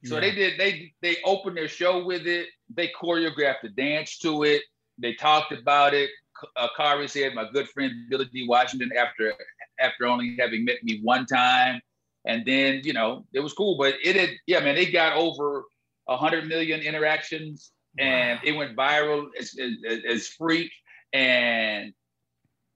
[0.07, 0.21] So yeah.
[0.21, 0.59] they did.
[0.59, 2.47] They they opened their show with it.
[2.75, 4.63] They choreographed a dance to it.
[4.97, 6.09] They talked about it.
[6.57, 8.47] Uh, Cari said, my good friend Billy D.
[8.49, 9.35] Washington, after
[9.79, 11.83] after only having met me one time,
[12.25, 13.77] and then, you know, it was cool.
[13.77, 15.65] But it had, yeah, man, it got over
[16.07, 18.45] 100 million interactions and wow.
[18.45, 20.73] it went viral as, as, as, freak.
[21.13, 21.93] And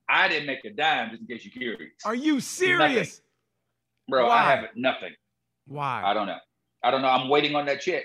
[0.08, 1.94] I didn't make a dime, just in case you're curious.
[2.04, 2.78] Are you serious?
[2.78, 3.10] Nothing.
[4.08, 4.36] Bro, Why?
[4.36, 5.12] I have nothing.
[5.66, 6.02] Why?
[6.04, 6.38] I don't know.
[6.82, 7.08] I don't know.
[7.08, 8.04] I'm waiting on that check.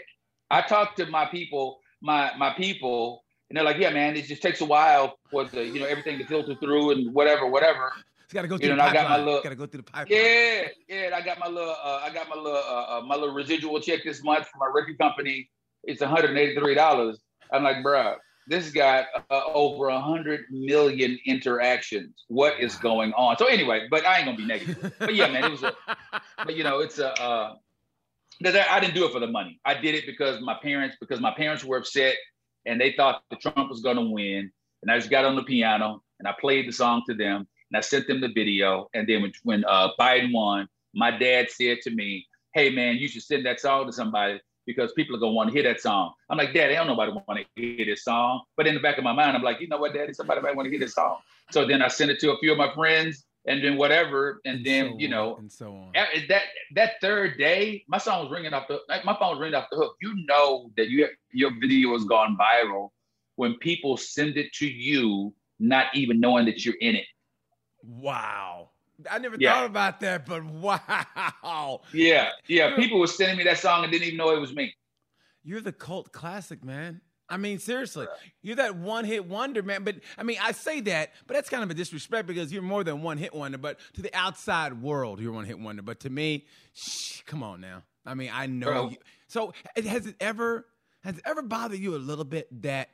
[0.50, 4.42] I talked to my people, my my people, and they're like, "Yeah, man, it just
[4.42, 7.92] takes a while for the you know everything to filter through and whatever, whatever."
[8.24, 9.06] It's got to go through you know, the pipeline.
[9.06, 10.08] I got my little, got to go through the pipeline.
[10.18, 11.16] Yeah, yeah.
[11.16, 14.06] I got my little, uh, I got my little, uh, uh, my little residual check
[14.06, 15.50] this month from my record company.
[15.84, 17.20] It's 183 dollars.
[17.52, 18.16] I'm like, bro,
[18.52, 22.26] this got uh, over 100 million interactions.
[22.28, 23.38] What is going on?
[23.38, 24.94] So anyway, but I ain't gonna be negative.
[25.00, 25.74] But yeah, man, it was a,
[26.38, 27.14] but you know, it's a.
[27.20, 27.56] Uh,
[28.44, 29.60] I didn't do it for the money.
[29.64, 32.16] I did it because my parents, because my parents were upset
[32.66, 34.52] and they thought the Trump was going to win.
[34.82, 37.78] And I just got on the piano and I played the song to them and
[37.78, 38.90] I sent them the video.
[38.96, 43.08] And then when, when uh, Biden won, my dad said to me, "Hey man, you
[43.08, 46.14] should send that song to somebody because people are gonna want to hear that song."
[46.30, 48.98] I'm like, "Daddy, I don't nobody want to hear this song." But in the back
[48.98, 50.14] of my mind, I'm like, "You know what, Daddy?
[50.14, 51.18] Somebody might want to hear this song."
[51.52, 54.58] So then I sent it to a few of my friends, and then whatever, and,
[54.58, 55.92] and then so you know, and so on.
[56.30, 56.44] That
[56.76, 59.78] that third day, my song was ringing off the my phone was ringing off the
[59.78, 59.96] hook.
[60.02, 62.90] You know that you your video has gone viral
[63.36, 67.06] when people send it to you, not even knowing that you're in it.
[67.84, 68.71] Wow.
[69.10, 69.54] I never yeah.
[69.54, 71.82] thought about that, but wow.
[71.94, 72.76] Yeah, yeah.
[72.76, 74.76] People were sending me that song and didn't even know it was me.
[75.44, 77.02] You're the cult classic, man.
[77.32, 78.08] I mean, seriously,
[78.42, 79.86] you're that one hit wonder, man.
[79.86, 82.84] But I mean, I say that, but that's kind of a disrespect because you're more
[82.84, 83.58] than one hit wonder.
[83.58, 85.82] But to the outside world, you're one hit wonder.
[85.82, 87.84] But to me, shh, come on now.
[88.06, 88.90] I mean, I know.
[88.90, 88.98] You.
[89.28, 90.66] So has it ever
[91.06, 92.90] has it ever bothered you a little bit that?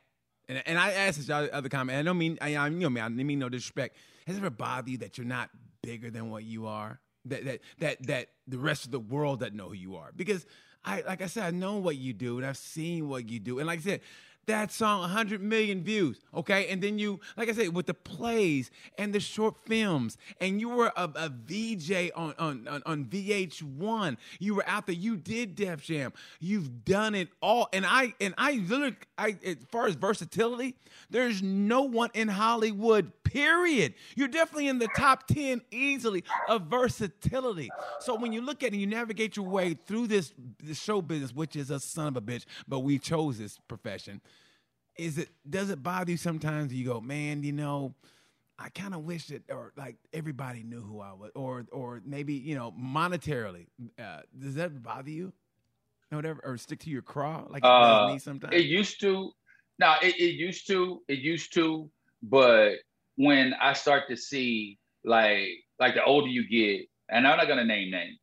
[0.48, 1.98] And, and I asked this other comment.
[1.98, 3.00] I don't mean I, I you know me.
[3.00, 3.96] I mean no disrespect
[4.28, 5.50] has it ever bothered you that you're not
[5.82, 7.00] bigger than what you are?
[7.24, 10.12] That that that that the rest of the world doesn't know who you are?
[10.14, 10.46] Because
[10.84, 13.58] I like I said, I know what you do and I've seen what you do.
[13.58, 14.00] And like I said,
[14.48, 16.68] that song 100 million views okay?
[16.68, 20.68] And then you like i said with the plays and the short films and you
[20.68, 24.94] were a, a vj on, on, on, on vh1 you were out there.
[24.94, 26.12] You did def jam.
[26.40, 27.68] You've done it all.
[27.72, 30.76] And i and i literally i as far as versatility
[31.10, 33.94] there's no one in hollywood period.
[34.16, 37.70] You're definitely in the top 10 easily of versatility.
[38.00, 40.32] So when you look at it you navigate your way through this,
[40.62, 44.20] this show business which is a son of a bitch but we chose this profession
[44.98, 46.74] is it does it bother you sometimes?
[46.74, 47.94] You go, man, you know,
[48.58, 52.34] I kind of wish that, or like everybody knew who I was, or or maybe
[52.34, 53.66] you know, monetarily.
[53.98, 55.32] Uh, does that bother you?
[56.10, 58.54] Or whatever, or stick to your craw like it uh, does me sometimes.
[58.54, 59.30] It used to.
[59.78, 61.02] No, it, it used to.
[61.06, 61.90] It used to.
[62.22, 62.76] But
[63.16, 67.64] when I start to see like like the older you get, and I'm not gonna
[67.64, 68.18] name names,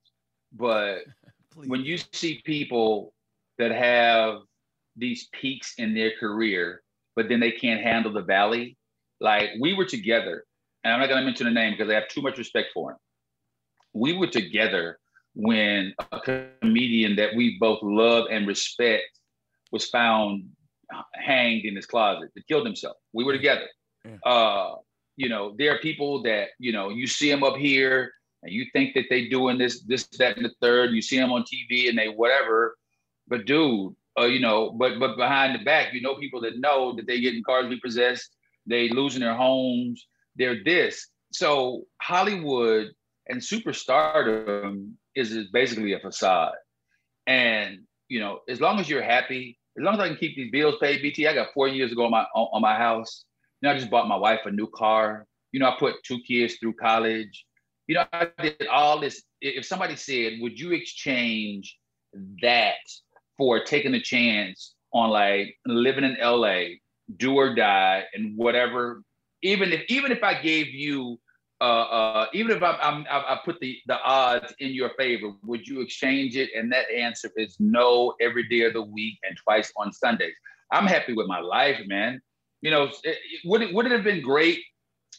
[0.52, 1.00] but
[1.56, 3.14] when you see people
[3.58, 4.40] that have
[4.96, 6.82] these peaks in their career,
[7.16, 8.78] but then they can't handle the valley.
[9.20, 10.46] Like we were together,
[10.84, 12.92] and I'm not going to mention the name because I have too much respect for
[12.92, 12.98] him.
[13.94, 15.00] We were together
[15.36, 19.06] when a comedian that we both love and respect
[19.72, 20.46] was found
[21.14, 22.98] hanged in his closet that killed himself.
[23.14, 23.68] We were together.
[24.04, 24.32] Yeah.
[24.32, 24.76] Uh,
[25.18, 28.12] you know, there are people that you know you see them up here
[28.44, 30.92] and you think that they doing this, this, that, and the third.
[30.92, 32.76] You see them on TV and they whatever.
[33.28, 36.96] But dude, uh, you know, but but behind the back, you know, people that know
[36.96, 38.36] that they're getting cars repossessed,
[38.66, 41.08] they losing their homes, they're this.
[41.32, 42.92] So Hollywood
[43.28, 46.54] and superstardom is, is basically a facade.
[47.28, 50.52] And you know, as long as you're happy, as long as I can keep these
[50.52, 53.26] bills paid, BT, I got four years ago on my on my house.
[53.62, 55.26] You know, I just bought my wife a new car.
[55.52, 57.46] You know, I put two kids through college.
[57.88, 59.24] You know, I did all this.
[59.42, 61.78] If somebody said, "Would you exchange
[62.42, 62.76] that
[63.38, 66.78] for taking a chance on like living in LA,
[67.18, 69.04] do or die, and whatever.
[69.42, 71.20] Even if even if I gave you,
[71.62, 75.34] uh, uh, even if I, I'm, I, I put the the odds in your favor,
[75.44, 76.50] would you exchange it?
[76.56, 80.34] And that answer is no, every day of the week and twice on Sundays.
[80.72, 82.22] I'm happy with my life, man.
[82.62, 84.60] You know, it, would it would it have been great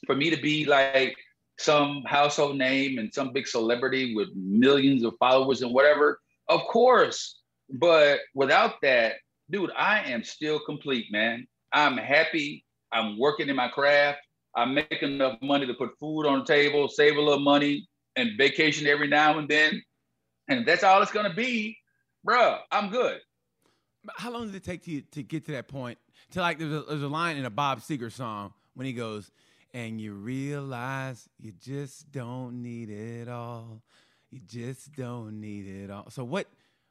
[0.07, 1.17] for me to be like
[1.59, 6.19] some household name and some big celebrity with millions of followers and whatever?
[6.49, 7.41] Of course.
[7.71, 9.15] But without that,
[9.51, 11.47] dude, I am still complete, man.
[11.73, 12.65] I'm happy.
[12.93, 14.21] I'm working in my craft.
[14.55, 17.87] I'm making enough money to put food on the table, save a little money,
[18.17, 19.83] and vacation every now and then.
[20.49, 21.77] And that's all it's gonna be,
[22.27, 22.61] bruh.
[22.71, 23.21] I'm good.
[24.17, 25.99] How long did it take to to get to that point?
[26.33, 29.31] To like, there's a, there's a line in a Bob Seger song when he goes,
[29.75, 33.83] "And you realize you just don't need it all.
[34.31, 36.47] You just don't need it all." So what?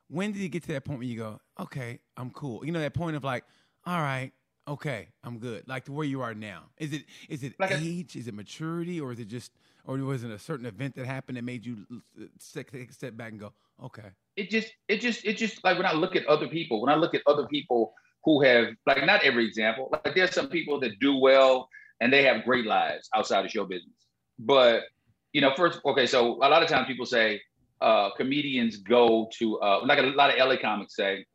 [0.09, 2.65] When did you get to that point where you go, okay, I'm cool?
[2.65, 3.43] You know, that point of like,
[3.85, 4.31] all right,
[4.67, 5.67] okay, I'm good.
[5.67, 6.63] Like to where you are now.
[6.77, 8.15] Is it is it like age?
[8.15, 8.99] A, is it maturity?
[8.99, 9.51] Or is it just
[9.85, 13.15] or was it a certain event that happened that made you uh, take a step
[13.15, 13.53] back and go,
[13.83, 14.09] okay?
[14.35, 16.95] It just it just it just like when I look at other people, when I
[16.95, 17.93] look at other people
[18.23, 21.69] who have like not every example, like there's some people that do well
[22.01, 23.93] and they have great lives outside of show business.
[24.39, 24.83] But
[25.31, 27.41] you know, first, okay, so a lot of times people say,
[27.81, 31.25] uh, comedians go to, uh, like a lot of LA comics say,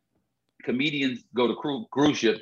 [0.63, 2.41] comedians go to cru- cruise ships.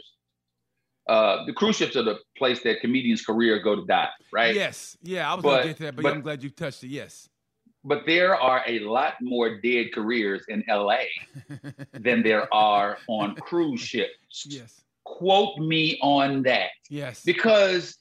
[1.07, 4.53] Uh, the cruise ships are the place that comedians' career go to die, right?
[4.53, 6.83] Yes, yeah, I was going to get to that, but, but I'm glad you touched
[6.83, 6.89] it.
[6.89, 7.29] Yes,
[7.83, 10.97] but there are a lot more dead careers in LA
[11.93, 14.45] than there are on cruise ships.
[14.45, 16.69] Yes, quote me on that.
[16.91, 17.97] Yes, because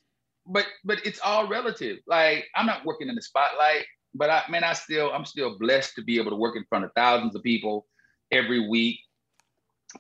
[0.47, 1.99] but but it's all relative.
[2.07, 3.87] Like I'm not working in the spotlight
[4.19, 6.85] but I man, I still I'm still blessed to be able to work in front
[6.85, 7.87] of thousands of people
[8.33, 8.99] every week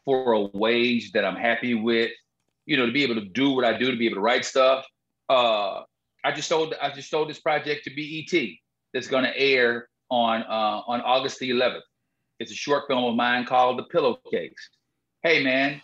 [0.04, 2.10] for a wage that I'm happy with.
[2.66, 4.44] You know, to be able to do what I do, to be able to write
[4.44, 4.84] stuff.
[5.28, 5.82] Uh,
[6.24, 8.48] I just sold I just sold this project to BET
[8.92, 11.80] that's going to air on uh, on August the 11th.
[12.40, 14.70] It's a short film of mine called The Pillowcase.
[15.22, 15.80] Hey man,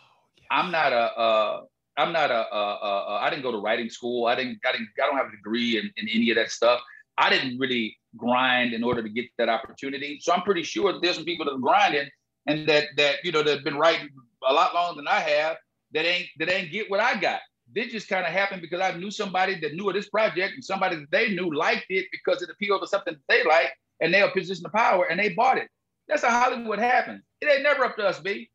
[0.50, 1.60] I'm not a uh,
[1.96, 4.26] I'm not a, a, a, a I didn't go to writing school.
[4.26, 6.80] I didn't I didn't I don't have a degree in, in any of that stuff.
[7.18, 10.18] I didn't really grind in order to get that opportunity.
[10.20, 12.08] So I'm pretty sure there's some people that are grinding
[12.46, 14.08] and that that you know that have been writing
[14.46, 15.56] a lot longer than I have
[15.92, 17.40] that ain't that ain't get what I got.
[17.72, 20.64] This just kind of happened because I knew somebody that knew of this project and
[20.64, 24.20] somebody that they knew liked it because it appealed to something they like and they
[24.20, 25.68] are a position of power and they bought it.
[26.06, 27.22] That's how Hollywood happens.
[27.40, 28.50] It ain't never up to us, B.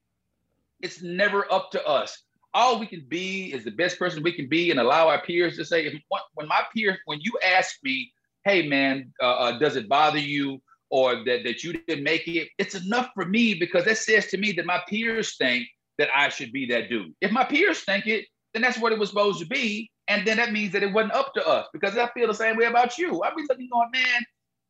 [0.81, 2.21] It's never up to us.
[2.53, 5.57] All we can be is the best person we can be and allow our peers
[5.57, 5.93] to say, if,
[6.35, 8.11] when my peers, when you ask me
[8.45, 12.49] hey man, uh, uh, does it bother you or that, that you didn't make it?
[12.57, 15.67] It's enough for me because that says to me that my peers think
[15.97, 17.13] that I should be that dude.
[17.21, 19.91] If my peers think it, then that's what it was supposed to be.
[20.07, 22.57] And then that means that it wasn't up to us because I feel the same
[22.57, 23.21] way about you.
[23.21, 24.21] I'd be looking going, man,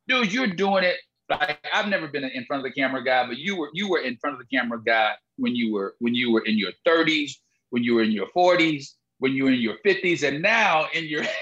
[0.07, 0.97] dude, you're doing it.
[1.29, 3.99] Like I've never been in front of the camera guy, but you were you were
[3.99, 7.33] in front of the camera guy when you were when you were in your 30s,
[7.69, 11.05] when you were in your 40s, when you were in your 50s, and now in
[11.05, 11.23] your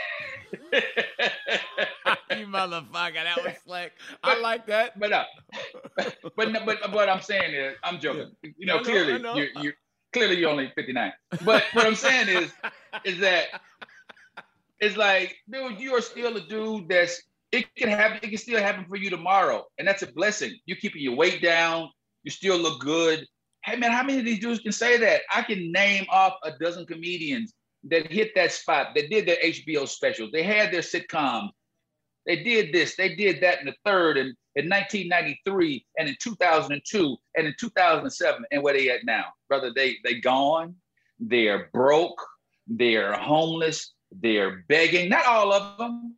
[2.40, 3.94] you motherfucker, that was slick.
[4.24, 5.00] But, I like that.
[5.00, 5.24] But uh,
[5.96, 8.32] but but but what I'm saying is, I'm joking.
[8.44, 8.52] Yeah.
[8.58, 9.36] You know, know clearly know.
[9.36, 9.74] you're, you're
[10.14, 11.14] clearly you're only 59.
[11.44, 12.52] But what I'm saying is,
[13.04, 13.62] is that
[14.80, 17.22] it's like, dude, you are still a dude that's
[17.52, 18.20] it can happen.
[18.22, 20.58] It can still happen for you tomorrow, and that's a blessing.
[20.66, 21.90] You're keeping your weight down.
[22.24, 23.26] You still look good.
[23.64, 25.22] Hey man, how many of these dudes can say that?
[25.34, 27.54] I can name off a dozen comedians
[27.90, 31.50] that hit that spot, that did their HBO specials, they had their sitcoms,
[32.28, 37.18] they did this, they did that in the third, and in 1993, and in 2002,
[37.38, 39.72] and in 2007, and where they at now, brother?
[39.74, 40.76] They they gone,
[41.20, 42.22] they're broke,
[42.68, 45.10] they're homeless, they're begging.
[45.10, 46.16] Not all of them,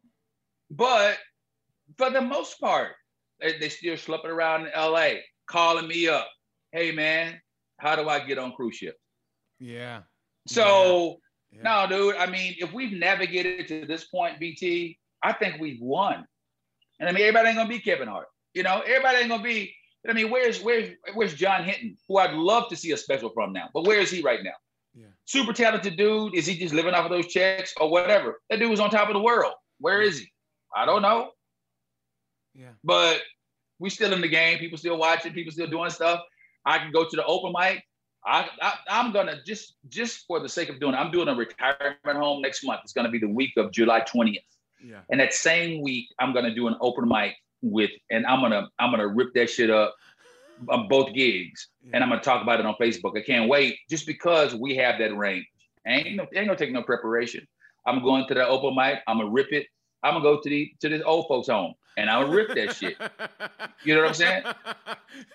[0.72, 1.18] but
[1.98, 2.94] for the most part,
[3.40, 5.10] they, they still slipping around in LA,
[5.48, 6.28] calling me up.
[6.72, 7.40] Hey man,
[7.78, 8.98] how do I get on cruise ship?
[9.60, 10.02] Yeah.
[10.48, 11.20] So
[11.52, 11.62] yeah.
[11.64, 12.16] No, dude.
[12.16, 16.26] I mean, if we've navigated to this point, BT, I think we've won.
[17.00, 18.28] And I mean, everybody ain't gonna be Kevin Hart.
[18.54, 19.74] You know, everybody ain't gonna be
[20.08, 23.52] I mean, where's where's where's John Hinton, who I'd love to see a special from
[23.52, 24.54] now, but where is he right now?
[24.96, 25.08] Yeah.
[25.26, 26.36] Super talented dude.
[26.36, 28.42] Is he just living off of those checks or whatever?
[28.50, 29.54] That dude was on top of the world.
[29.80, 30.32] Where is he?
[30.76, 31.32] I don't know.
[32.56, 32.72] Yeah.
[32.84, 33.22] But
[33.80, 34.60] we still in the game.
[34.60, 35.34] People still watching.
[35.34, 36.22] People still doing stuff.
[36.66, 37.84] I can go to the open mic.
[38.26, 40.98] I, I am gonna just just for the sake of doing it.
[40.98, 42.82] I'm doing a retirement home next month.
[42.84, 44.40] It's gonna be the week of July 20th.
[44.84, 45.02] Yeah.
[45.10, 48.92] And that same week, I'm gonna do an open mic with, and I'm gonna I'm
[48.92, 49.96] gonna rip that shit up
[50.68, 51.92] on both gigs, yeah.
[51.94, 53.18] and I'm gonna talk about it on Facebook.
[53.18, 55.46] I can't wait, just because we have that range.
[55.88, 57.48] Ain't no, ain't gonna take no preparation.
[57.86, 59.00] I'm going to the open mic.
[59.08, 59.68] I'm gonna rip it.
[60.04, 62.98] I'm gonna go to the to this old folks home and I'll rip that shit.
[63.86, 64.44] You know what I'm saying?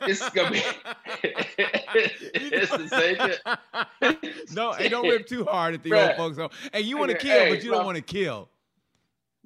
[0.03, 0.59] It's gonna be
[1.23, 4.53] it's the same shit.
[4.55, 6.51] No, hey, don't rip too hard at the old folks home.
[6.71, 8.51] Hey, you want to kill, hey, but you don't want to kill.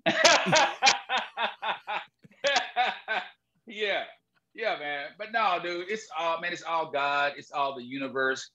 [3.66, 4.04] yeah,
[4.54, 5.06] yeah, man.
[5.18, 6.52] But no, dude, it's all man.
[6.52, 7.32] It's all God.
[7.36, 8.50] It's all the universe.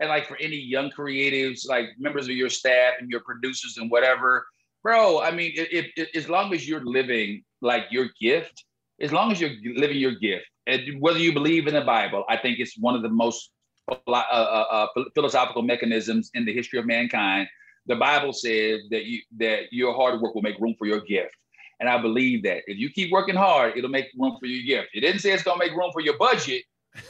[0.00, 3.90] And like for any young creatives, like members of your staff and your producers and
[3.90, 4.46] whatever,
[4.82, 5.20] bro.
[5.20, 8.64] I mean, it, it, as long as you're living like your gift,
[9.00, 12.36] as long as you're living your gift, and whether you believe in the Bible, I
[12.36, 13.50] think it's one of the most
[13.88, 17.48] uh, uh, uh, philosophical mechanisms in the history of mankind.
[17.86, 21.34] The Bible says that you that your hard work will make room for your gift.
[21.80, 24.90] And I believe that if you keep working hard, it'll make room for your gift.
[24.94, 26.62] It didn't say it's gonna make room for your budget,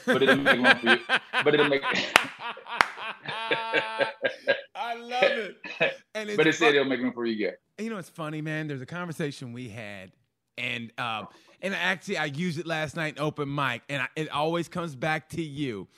[0.06, 0.98] but it'll make room for you.
[1.44, 1.82] But it'll make.
[4.74, 5.56] I love it.
[6.14, 7.62] And but it said it'll make room for your gift.
[7.78, 8.68] You know, it's funny, man.
[8.68, 10.12] There's a conversation we had,
[10.56, 11.28] and um,
[11.60, 14.94] and actually, I used it last night in open mic, and I, it always comes
[14.94, 15.88] back to you.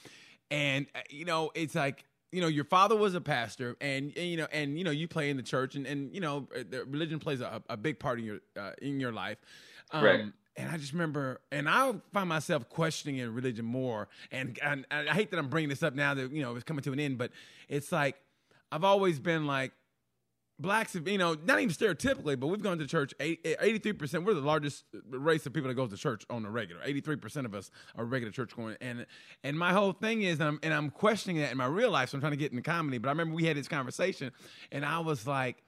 [0.50, 2.04] And uh, you know, it's like
[2.34, 5.06] you know your father was a pastor and, and, you know and you know you
[5.06, 7.98] play in the church and, and you know uh, the religion plays a, a big
[7.98, 9.38] part in your uh, in your life
[9.92, 10.24] um, right.
[10.56, 15.14] and I just remember and I find myself questioning in religion more and, and I
[15.14, 17.18] hate that I'm bringing this up now that you know it's coming to an end
[17.18, 17.30] but
[17.68, 18.16] it's like
[18.72, 19.72] I've always been like
[20.58, 24.14] blacks have, you know, not even stereotypically, but we've gone to church 83%.
[24.14, 26.80] Eh, we're the largest race of people that goes to church on a regular.
[26.82, 28.76] 83% of us are regular church going.
[28.80, 29.06] And
[29.42, 32.10] and my whole thing is, and I'm, and I'm questioning that in my real life,
[32.10, 32.98] so I'm trying to get into comedy.
[32.98, 34.32] But I remember we had this conversation,
[34.70, 35.62] and I was like,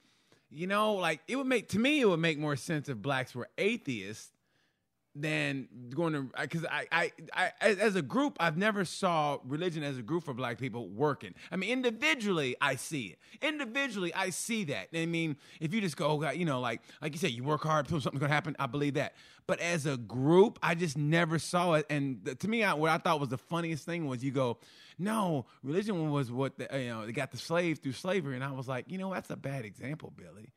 [0.51, 3.35] you know, like it would make, to me, it would make more sense if blacks
[3.35, 4.31] were atheists
[5.19, 9.97] than going to because I, I, I as a group I've never saw religion as
[9.97, 11.35] a group for black people working.
[11.51, 13.19] I mean individually I see it.
[13.43, 14.89] Individually I see that.
[14.95, 17.45] I mean if you just go oh God, you know like like you said you
[17.45, 19.15] work hard something's to happen I believe that.
[19.47, 22.99] But as a group I just never saw it and to me I, what I
[22.99, 24.59] thought was the funniest thing was you go
[24.99, 28.53] no religion was what the, you know they got the slave through slavery and I
[28.53, 30.53] was like you know that's a bad example Billy.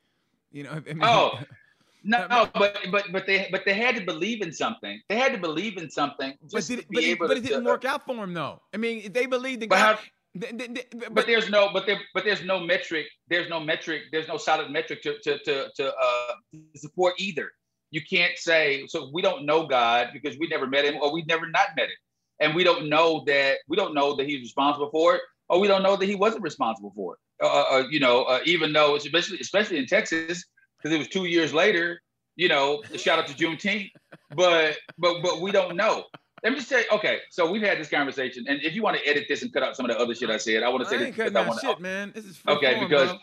[0.52, 1.40] You know I mean, oh
[2.04, 5.02] No, no, but but but they but they had to believe in something.
[5.10, 6.34] They had to believe in something.
[6.52, 8.62] But, did, but, it, but it didn't to, work out for them though.
[8.74, 9.78] I mean, they believed in God.
[9.78, 10.00] How,
[10.36, 13.08] they, they, but, but, there's no but there but there's no metric.
[13.28, 14.04] There's no metric.
[14.12, 16.34] There's no solid metric to to to, to uh,
[16.76, 17.52] support either.
[17.92, 19.10] You can't say so.
[19.12, 21.98] We don't know God because we never met him, or we never not met him,
[22.40, 25.68] and we don't know that we don't know that he's responsible for it, or we
[25.68, 27.20] don't know that he wasn't responsible for it.
[27.44, 30.46] Uh, uh, uh you know, uh, even though especially especially in Texas,
[30.82, 32.02] because it was two years later.
[32.36, 33.92] You know, shout out to Juneteenth,
[34.34, 36.06] but but but we don't know.
[36.42, 39.06] Let me just say, okay, so we've had this conversation, and if you want to
[39.06, 40.90] edit this and cut out some of the other shit I said, I want to
[40.90, 42.14] say this because I want shit, man.
[42.16, 43.20] This is okay form, because bro.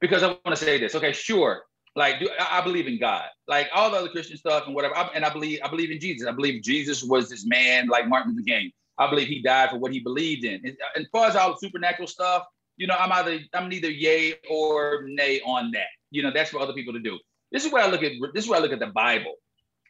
[0.00, 0.94] because I want to say this.
[0.94, 1.64] Okay, sure.
[1.96, 4.96] Like, do, I, I believe in God, like all the other Christian stuff and whatever,
[4.96, 6.26] I, and I believe I believe in Jesus.
[6.26, 8.70] I believe Jesus was this man, like Martin Luther King.
[8.96, 10.54] I believe he died for what he believed in.
[10.64, 12.44] And, and as far as all the supernatural stuff,
[12.78, 15.88] you know, I'm either I'm neither yay or nay on that.
[16.16, 17.18] You know, that's for other people to do.
[17.52, 19.34] This is where I look at this is where I look at the Bible.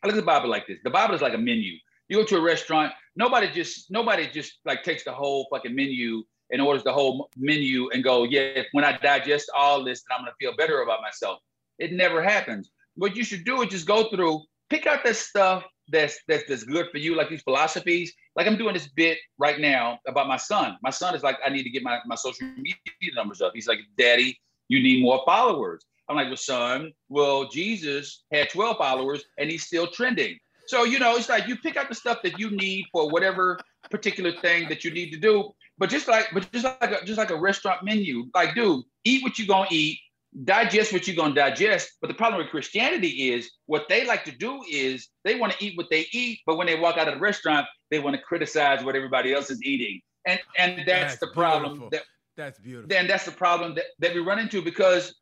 [0.02, 0.78] I look at the Bible like this.
[0.82, 1.74] The Bible is like a menu.
[2.08, 6.24] You go to a restaurant, nobody just nobody just like takes the whole fucking menu
[6.50, 10.24] and orders the whole menu and go, yeah, when I digest all this, then I'm
[10.24, 11.38] gonna feel better about myself.
[11.78, 12.70] It never happens.
[12.96, 16.64] What you should do is just go through, pick out that stuff that's that's that's
[16.64, 18.12] good for you, like these philosophies.
[18.34, 20.76] Like I'm doing this bit right now about my son.
[20.82, 23.52] My son is like, I need to get my, my social media numbers up.
[23.54, 25.84] He's like, Daddy, you need more followers.
[26.08, 30.38] I'm like, well, son, well, Jesus had 12 followers and he's still trending.
[30.66, 33.58] So, you know, it's like you pick out the stuff that you need for whatever
[33.90, 35.52] particular thing that you need to do.
[35.78, 39.22] But just like, but just like a, just like a restaurant menu, like, dude, eat
[39.22, 39.98] what you're gonna eat,
[40.44, 41.90] digest what you're gonna digest.
[42.00, 45.64] But the problem with Christianity is what they like to do is they want to
[45.64, 48.22] eat what they eat, but when they walk out of the restaurant, they want to
[48.22, 50.00] criticize what everybody else is eating.
[50.26, 51.88] And and that's, that's the problem.
[51.92, 52.02] That,
[52.36, 52.88] that's beautiful.
[52.88, 55.14] Then that's the problem that, that we run into because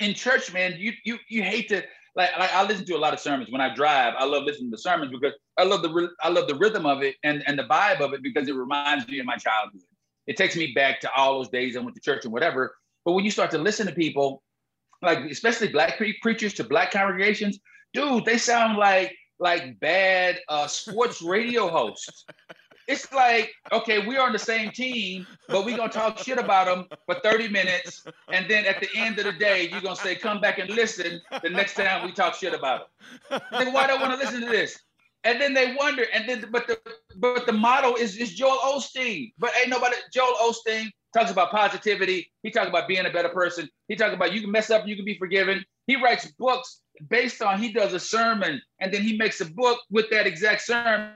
[0.00, 1.82] in church, man, you you you hate to
[2.16, 4.14] like, like I listen to a lot of sermons when I drive.
[4.18, 7.16] I love listening to sermons because I love the I love the rhythm of it
[7.22, 9.82] and and the vibe of it because it reminds me of my childhood.
[10.26, 12.74] It takes me back to all those days I went to church and whatever.
[13.04, 14.42] But when you start to listen to people,
[15.00, 17.58] like especially black preachers to black congregations,
[17.94, 22.24] dude, they sound like like bad uh, sports radio hosts.
[22.88, 26.86] It's like, okay, we're on the same team, but we're gonna talk shit about them
[27.04, 30.40] for 30 minutes, and then at the end of the day, you're gonna say, come
[30.40, 32.88] back and listen the next time we talk shit about
[33.30, 33.40] them.
[33.52, 34.78] Then why do I want to listen to this?
[35.24, 36.78] And then they wonder, and then but the
[37.16, 39.32] but the motto is is Joel Osteen.
[39.38, 42.30] But ain't nobody Joel Osteen talks about positivity.
[42.42, 43.68] He talks about being a better person.
[43.88, 45.64] He talks about you can mess up, you can be forgiven.
[45.86, 49.80] He writes books based on he does a sermon and then he makes a book
[49.90, 51.12] with that exact sermon.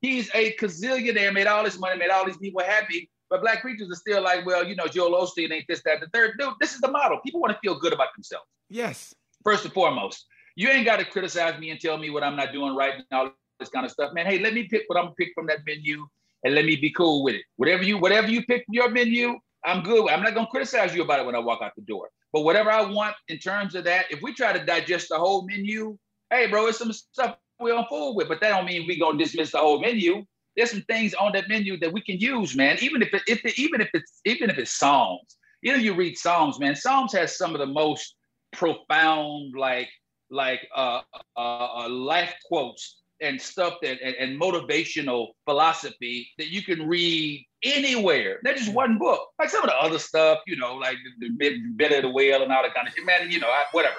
[0.00, 3.10] He's a gazillionaire, made all this money, made all these people happy.
[3.30, 6.08] But black preachers are still like, well, you know, Joel Osteen ain't this, that, the
[6.12, 6.34] third.
[6.38, 7.18] Dude, this is the model.
[7.24, 8.46] People want to feel good about themselves.
[8.68, 9.14] Yes.
[9.42, 12.52] First and foremost, you ain't got to criticize me and tell me what I'm not
[12.52, 14.26] doing right and all this kind of stuff, man.
[14.26, 16.06] Hey, let me pick what I'm gonna pick from that menu
[16.44, 17.42] and let me be cool with it.
[17.56, 20.08] Whatever you, whatever you pick from your menu, I'm good.
[20.08, 22.10] I'm not gonna criticize you about it when I walk out the door.
[22.32, 25.46] But whatever I want in terms of that, if we try to digest the whole
[25.46, 25.96] menu,
[26.30, 29.18] hey, bro, it's some stuff we're on full with, but that don't mean we gonna
[29.18, 30.24] dismiss the whole menu.
[30.56, 32.76] There's some things on that menu that we can use, man.
[32.80, 35.94] Even if it, if it, even if it's even if it's songs, you know, you
[35.94, 36.76] read Psalms, man.
[36.76, 38.14] Psalms has some of the most
[38.52, 39.88] profound, like
[40.30, 41.00] like uh,
[41.36, 47.46] uh, uh life quotes and stuff that and, and, motivational philosophy that you can read
[47.64, 48.40] anywhere.
[48.42, 49.20] They're just one book.
[49.38, 52.52] Like some of the other stuff, you know, like the, the better the whale and
[52.52, 53.04] all that kind of shit.
[53.04, 53.96] Man, you know, I, whatever.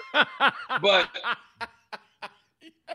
[0.81, 1.09] but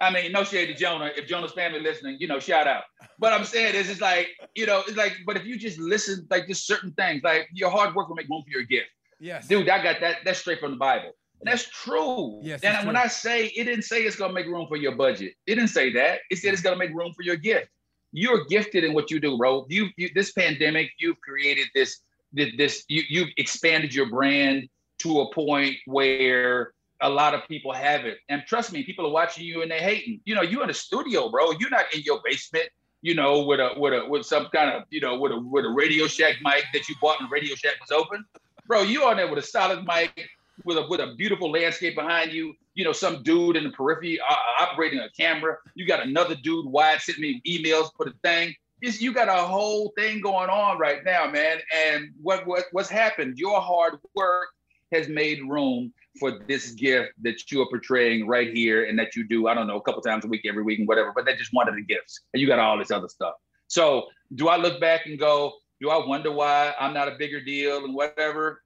[0.00, 1.10] I mean, no shade to Jonah.
[1.16, 2.84] If Jonah's family listening, you know, shout out.
[3.18, 6.26] But I'm saying is, it's like, you know, it's like, but if you just listen,
[6.30, 8.88] like just certain things, like your hard work will make room for your gift.
[9.20, 9.46] Yes.
[9.46, 10.18] Dude, I got that.
[10.24, 11.12] That's straight from the Bible.
[11.42, 12.40] That's true.
[12.42, 13.04] Yes, and when true.
[13.04, 15.34] I say it didn't say it's gonna make room for your budget.
[15.46, 16.20] It didn't say that.
[16.30, 17.68] It said it's gonna make room for your gift.
[18.12, 19.66] You're gifted in what you do, bro.
[19.68, 22.00] You, you this pandemic, you've created this,
[22.32, 28.04] this, you, you've expanded your brand to a point where a lot of people have
[28.04, 28.18] it.
[28.28, 30.20] And trust me, people are watching you and they're hating.
[30.24, 31.52] You know, you're in a studio, bro.
[31.52, 32.68] You're not in your basement,
[33.00, 35.64] you know, with a with a with some kind of, you know, with a with
[35.64, 38.24] a Radio Shack mic that you bought when Radio Shack was open.
[38.66, 40.28] Bro, you on there with a solid mic,
[40.64, 42.54] with a with a beautiful landscape behind you.
[42.74, 45.56] You know, some dude in the periphery uh, operating a camera.
[45.74, 48.54] You got another dude wide sending me emails for the thing.
[48.82, 51.58] It's, you got a whole thing going on right now, man.
[51.86, 53.38] And what what what's happened?
[53.38, 54.48] Your hard work
[54.92, 59.26] has made room for this gift that you are portraying right here, and that you
[59.26, 59.46] do.
[59.46, 61.12] I don't know, a couple times a week, every week, and whatever.
[61.14, 63.34] But that's just one of the gifts, and you got all this other stuff.
[63.68, 65.52] So, do I look back and go?
[65.80, 68.62] Do I wonder why I'm not a bigger deal and whatever?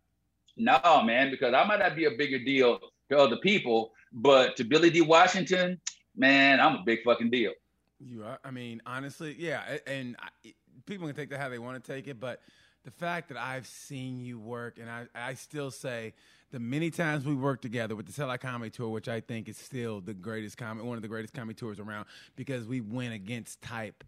[0.56, 2.78] No, man, because I might not be a bigger deal
[3.10, 5.00] to other people, but to Billy D.
[5.00, 5.80] Washington,
[6.16, 7.52] man, I'm a big fucking deal.
[7.98, 8.38] You are.
[8.44, 9.78] I mean, honestly, yeah.
[9.86, 10.52] And I,
[10.86, 12.40] people can take that how they want to take it, but
[12.84, 16.12] the fact that I've seen you work, and I, I still say
[16.50, 19.56] the many times we worked together with the Sell Comedy Tour, which I think is
[19.56, 23.60] still the greatest comedy, one of the greatest comedy tours around, because we went against
[23.62, 24.04] type,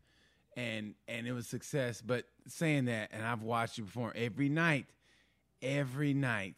[0.56, 2.02] and and it was success.
[2.02, 4.86] But saying that, and I've watched you perform every night
[5.62, 6.56] every night.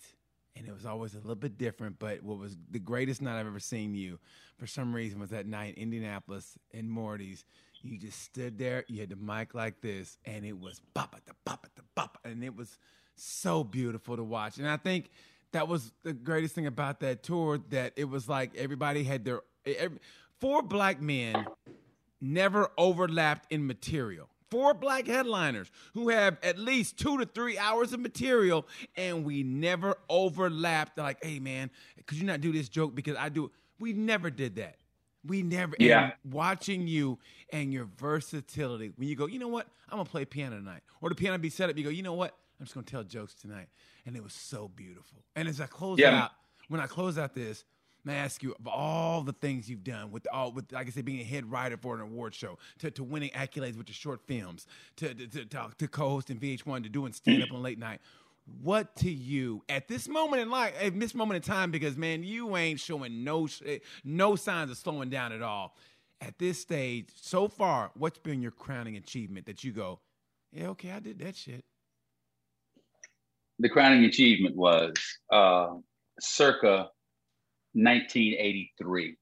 [0.57, 3.47] And it was always a little bit different, but what was the greatest night I've
[3.47, 4.19] ever seen you,
[4.57, 7.45] for some reason, was that night in Indianapolis in Morty's.
[7.81, 11.35] You just stood there, you had the mic like this, and it was bop the
[11.45, 12.77] bop the bop, and it was
[13.15, 14.59] so beautiful to watch.
[14.59, 15.11] And I think
[15.53, 19.43] that was the greatest thing about that tour that it was like everybody had their
[19.65, 19.99] every,
[20.41, 21.47] four black men
[22.21, 27.93] never overlapped in material four black headliners who have at least two to three hours
[27.93, 30.99] of material, and we never overlapped.
[30.99, 31.71] like, hey man,
[32.07, 33.51] could you not do this joke because I do?
[33.79, 34.77] We never did that.
[35.25, 35.75] We never.
[35.79, 36.13] Yeah.
[36.25, 37.19] watching you
[37.53, 41.09] and your versatility, when you go, you know what, I'm gonna play piano tonight, or
[41.09, 43.35] the piano be set up, you go, you know what, I'm just gonna tell jokes
[43.35, 43.69] tonight,
[44.07, 45.25] and it was so beautiful.
[45.37, 46.25] And as I close yeah.
[46.25, 46.31] out,
[46.69, 47.65] when I close out this,
[48.07, 51.05] I ask you of all the things you've done with all with like I said,
[51.05, 54.21] being a head writer for an award show, to, to winning accolades with your short
[54.27, 54.67] films,
[54.97, 58.01] to to, to, to co-hosting VH1, to doing stand up on late night.
[58.63, 62.23] What to you at this moment in life, at this moment in time, because man,
[62.23, 63.49] you ain't showing no
[64.05, 65.77] no signs of slowing down at all.
[66.21, 70.01] At this stage, so far, what's been your crowning achievement that you go,
[70.53, 71.65] yeah, okay, I did that shit.
[73.61, 74.95] The crowning achievement was
[75.31, 75.75] uh,
[76.19, 76.89] circa
[77.75, 79.17] 1983.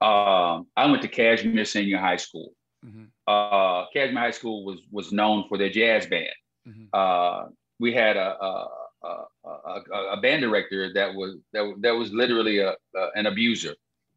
[0.00, 2.52] Um, I went to Kashmere Senior High School.
[2.84, 3.04] Mm-hmm.
[3.26, 6.28] Uh, Kashmere High School was was known for their jazz band.
[6.68, 6.84] Mm-hmm.
[6.92, 8.68] Uh, we had a, a,
[9.04, 12.74] a, a, a, band director that was that, that was literally a,
[13.14, 13.74] an abuser.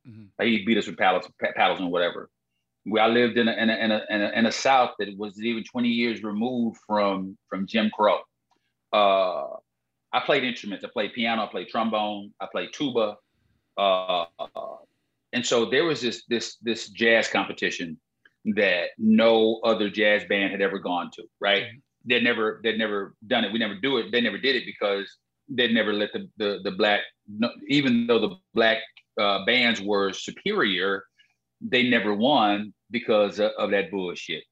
[0.07, 0.45] Mm-hmm.
[0.45, 2.30] He beat us with paddles, paddles and whatever.
[2.86, 5.16] Where I lived in a, in a, in a, in a, in a South that
[5.18, 8.20] was even 20 years removed from from Jim Crow.
[8.91, 9.57] Uh,
[10.11, 10.84] I played instruments.
[10.84, 11.44] I played piano.
[11.44, 12.34] I played trombone.
[12.40, 13.18] I played tuba.
[13.77, 14.26] Uh,
[15.34, 17.99] and so there was this this this jazz competition
[18.56, 21.23] that no other jazz band had ever gone to.
[21.40, 21.64] Right?
[21.64, 21.77] Mm-hmm.
[22.06, 23.53] They'd never they'd never done it.
[23.53, 24.11] We never do it.
[24.11, 25.18] They never did it because
[25.48, 27.02] they never let the the, the black
[27.68, 28.80] even though the black
[29.19, 31.03] uh, bands were superior,
[31.61, 34.44] they never won because of, of that bullshit.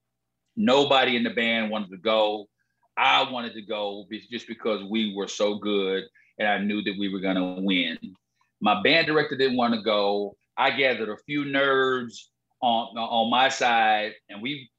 [0.55, 2.47] Nobody in the band wanted to go.
[2.97, 6.03] I wanted to go just because we were so good
[6.39, 7.97] and I knew that we were going to win.
[8.59, 10.35] My band director didn't want to go.
[10.57, 12.15] I gathered a few nerds
[12.61, 14.69] on, on my side and we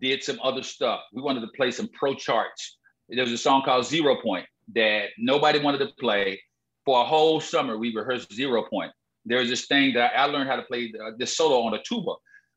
[0.00, 1.00] did some other stuff.
[1.12, 2.76] We wanted to play some pro charts.
[3.08, 6.40] There was a song called Zero Point that nobody wanted to play.
[6.84, 8.92] For a whole summer, we rehearsed Zero Point.
[9.24, 11.82] There was this thing that I learned how to play uh, this solo on a
[11.82, 12.12] tuba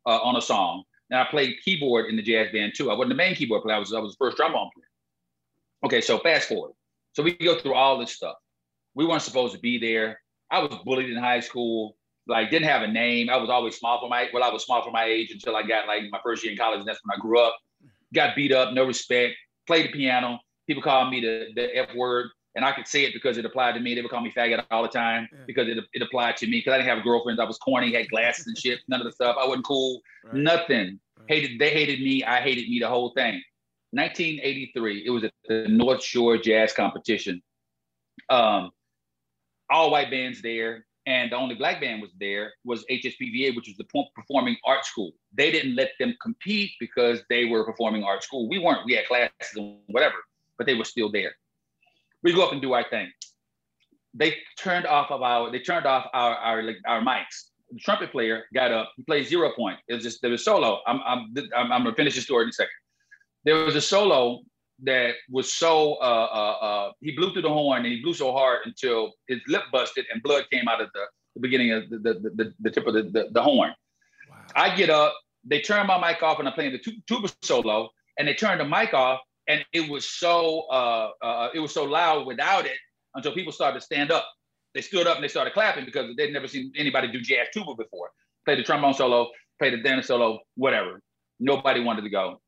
[0.05, 0.83] uh, on a song.
[1.13, 2.89] And I played keyboard in the jazz band too.
[2.89, 3.75] I wasn't the main keyboard player.
[3.75, 4.87] I was I was the first trombone player.
[5.85, 6.71] Okay, so fast forward.
[7.11, 8.33] So we go through all this stuff.
[8.95, 10.19] We weren't supposed to be there.
[10.49, 11.97] I was bullied in high school.
[12.25, 13.29] Like didn't have a name.
[13.29, 15.61] I was always small for my well, I was small for my age until I
[15.61, 16.79] got like my first year in college.
[16.79, 17.55] And that's when I grew up.
[18.11, 19.35] Got beat up, no respect.
[19.67, 20.39] Played the piano.
[20.65, 23.73] People called me the, the F word and I could say it because it applied
[23.73, 23.95] to me.
[23.95, 25.39] They would call me faggot all the time yeah.
[25.47, 27.39] because it, it applied to me because I didn't have girlfriends.
[27.39, 28.79] I was corny, had glasses and shit.
[28.87, 29.35] None of the stuff.
[29.39, 30.01] I wasn't cool.
[30.25, 30.35] Right.
[30.35, 30.99] Nothing.
[31.29, 31.41] Right.
[31.43, 31.59] Hated.
[31.59, 32.23] They hated me.
[32.23, 32.79] I hated me.
[32.79, 33.41] The whole thing.
[33.91, 35.03] 1983.
[35.05, 37.41] It was at the North Shore Jazz Competition.
[38.29, 38.71] Um,
[39.69, 43.77] all white bands there, and the only black band was there was HSPVA, which was
[43.77, 43.85] the
[44.15, 45.11] Performing Arts School.
[45.33, 48.47] They didn't let them compete because they were performing arts school.
[48.49, 48.85] We weren't.
[48.85, 50.15] We had classes and whatever,
[50.57, 51.33] but they were still there
[52.23, 53.11] we go up and do our thing.
[54.13, 57.49] They turned off of our they turned off our our our mics.
[57.73, 58.91] The trumpet player got up.
[58.95, 59.79] He played zero point.
[59.87, 60.81] It was just there was solo.
[60.85, 62.71] I'm I'm I'm, I'm gonna finish the story in a second.
[63.45, 64.41] There was a solo
[64.83, 68.31] that was so uh, uh, uh, he blew through the horn and he blew so
[68.31, 71.05] hard until his lip busted and blood came out of the,
[71.35, 73.73] the beginning of the, the, the, the tip of the, the, the horn.
[74.29, 74.37] Wow.
[74.55, 75.13] I get up,
[75.45, 78.65] they turn my mic off and I'm playing the tuba solo and they turn the
[78.65, 82.77] mic off and it was so uh, uh, it was so loud without it
[83.15, 84.27] until people started to stand up.
[84.73, 87.75] They stood up and they started clapping because they'd never seen anybody do jazz tuba
[87.75, 88.09] before.
[88.45, 89.29] Play the trombone solo,
[89.59, 91.01] play the dance solo, whatever.
[91.39, 92.41] Nobody wanted to go,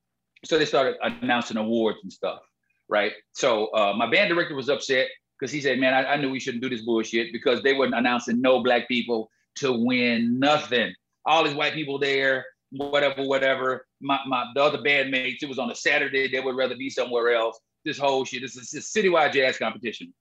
[0.44, 2.40] so they started announcing awards and stuff.
[2.88, 3.14] Right.
[3.34, 5.08] So uh, my band director was upset
[5.40, 7.96] because he said, "Man, I, I knew we shouldn't do this bullshit because they weren't
[7.96, 10.94] announcing no black people to win nothing.
[11.26, 13.86] All these white people there." whatever, whatever.
[14.02, 17.34] My, my the other bandmates, it was on a Saturday, they would rather be somewhere
[17.34, 17.60] else.
[17.84, 18.42] This whole shit.
[18.42, 20.14] This is a citywide jazz competition.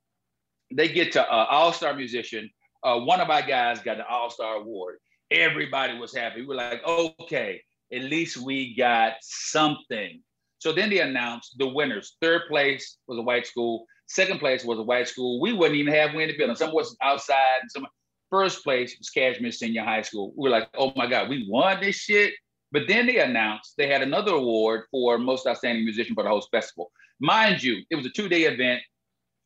[0.74, 2.50] They get to uh, all-star musician.
[2.82, 4.98] Uh, one of my guys got an all-star award.
[5.30, 6.40] Everybody was happy.
[6.40, 10.20] We were like, okay, at least we got something.
[10.58, 12.16] So then they announced the winners.
[12.20, 13.86] Third place was a white school.
[14.06, 15.40] Second place was a white school.
[15.40, 16.56] We wouldn't even have win the building.
[16.56, 17.60] Some was outside.
[17.68, 17.86] Some
[18.30, 20.32] first place was Kashmere Senior High School.
[20.36, 22.34] We were like, oh my God, we won this shit.
[22.72, 26.48] But then they announced they had another award for most outstanding musician for the host
[26.50, 26.90] festival.
[27.20, 28.82] Mind you, it was a two day event,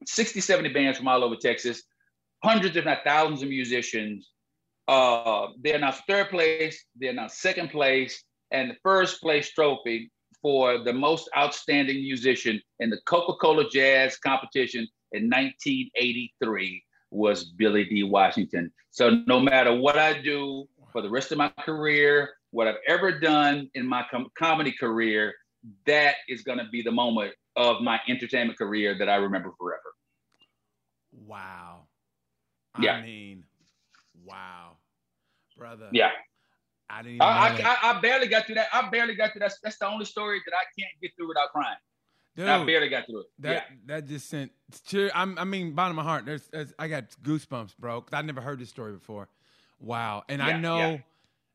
[0.07, 1.83] 60, 70 bands from all over Texas,
[2.43, 4.31] hundreds, if not thousands of musicians.
[4.87, 10.11] Uh, they announced third place, they announced second place, and the first place trophy
[10.41, 17.85] for the most outstanding musician in the Coca Cola Jazz competition in 1983 was Billy
[17.85, 18.03] D.
[18.03, 18.71] Washington.
[18.91, 23.19] So no matter what I do for the rest of my career, what I've ever
[23.19, 25.35] done in my com- comedy career,
[25.87, 29.83] that is going to be the moment of my entertainment career that I remember forever.
[31.29, 31.87] Wow.
[32.81, 32.95] Yeah.
[32.95, 33.45] I mean,
[34.25, 34.79] wow,
[35.57, 35.89] brother.
[35.93, 36.11] Yeah.
[36.91, 37.21] I didn't.
[37.21, 38.69] I, I, I, barely got through that.
[38.73, 39.53] I barely got through that.
[39.63, 41.77] That's the only story that I can't get through without crying.
[42.35, 43.27] Dude, I barely got through it.
[43.41, 43.77] That yeah.
[43.87, 44.53] that just sent.
[44.87, 46.25] Cheer, I'm, I mean, bottom of my heart.
[46.25, 48.01] There's, there's I got goosebumps, bro.
[48.01, 49.29] Cause I never heard this story before.
[49.81, 50.23] Wow.
[50.29, 51.01] And yeah, I know.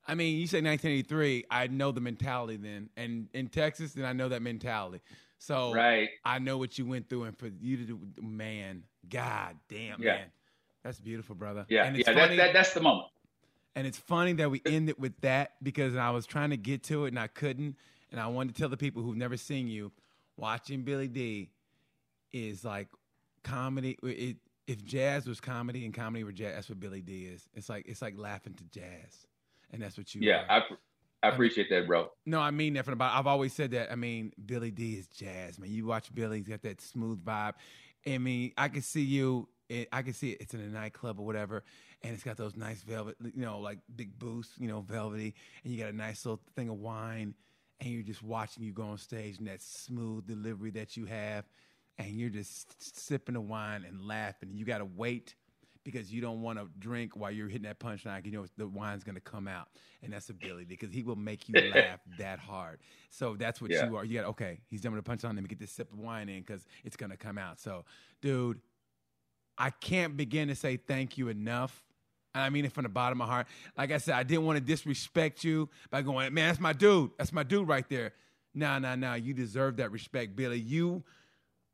[0.06, 1.46] I mean, you say 1983.
[1.50, 5.02] I know the mentality then, and in Texas, then I know that mentality.
[5.40, 6.10] So right.
[6.26, 10.14] I know what you went through, and for you to do, man, God damn, yeah.
[10.14, 10.26] man,
[10.84, 11.66] that's beautiful, brother.
[11.70, 13.08] Yeah, and it's yeah, funny, that, that, that's the moment.
[13.76, 17.06] And it's funny that we ended with that because I was trying to get to
[17.06, 17.76] it and I couldn't,
[18.12, 19.92] and I wanted to tell the people who've never seen you,
[20.38, 21.50] watching Billy D
[22.32, 22.88] is like
[23.44, 23.98] comedy.
[24.04, 27.50] It, if jazz was comedy and comedy were jazz, that's what Billy D is.
[27.54, 29.28] It's like it's like laughing to jazz
[29.74, 30.22] and that's what you.
[30.22, 30.62] Yeah, are.
[30.62, 32.10] I, I uh, appreciate I that, bro.
[32.26, 33.18] No, I mean that from about.
[33.18, 33.92] I've always said that.
[33.92, 35.72] I mean, Billy D is jazz, man.
[35.72, 37.54] You watch Billy, he's got that smooth vibe.
[38.08, 39.50] I mean, I can see you.
[39.70, 40.42] It, I can see it.
[40.42, 41.64] It's in a nightclub or whatever,
[42.02, 45.34] and it's got those nice velvet, you know, like big boots, you know, velvety,
[45.64, 47.34] and you got a nice little thing of wine,
[47.80, 51.46] and you're just watching you go on stage and that smooth delivery that you have,
[51.98, 54.50] and you're just sipping the wine and laughing.
[54.54, 55.36] You got to wait
[55.84, 58.26] because you don't want to drink while you're hitting that punchline.
[58.26, 59.68] You know the wine's going to come out,
[60.02, 62.80] and that's Billy because he will make you laugh that hard.
[63.10, 63.88] So that's what yeah.
[63.88, 64.06] you are.
[64.06, 64.60] You got okay.
[64.70, 65.36] He's done with the punchline.
[65.36, 67.60] Let me get this sip of wine in because it's going to come out.
[67.60, 67.86] So,
[68.22, 68.60] dude,
[69.58, 71.84] I can't begin to say thank you enough.
[72.36, 73.48] And I mean it from the bottom of my heart.
[73.78, 77.12] Like I said, I didn't want to disrespect you by going, man, that's my dude.
[77.18, 78.14] That's my dude right there.
[78.56, 79.14] Nah, nah, nah.
[79.14, 80.60] You deserve that respect, Billy.
[80.60, 81.04] You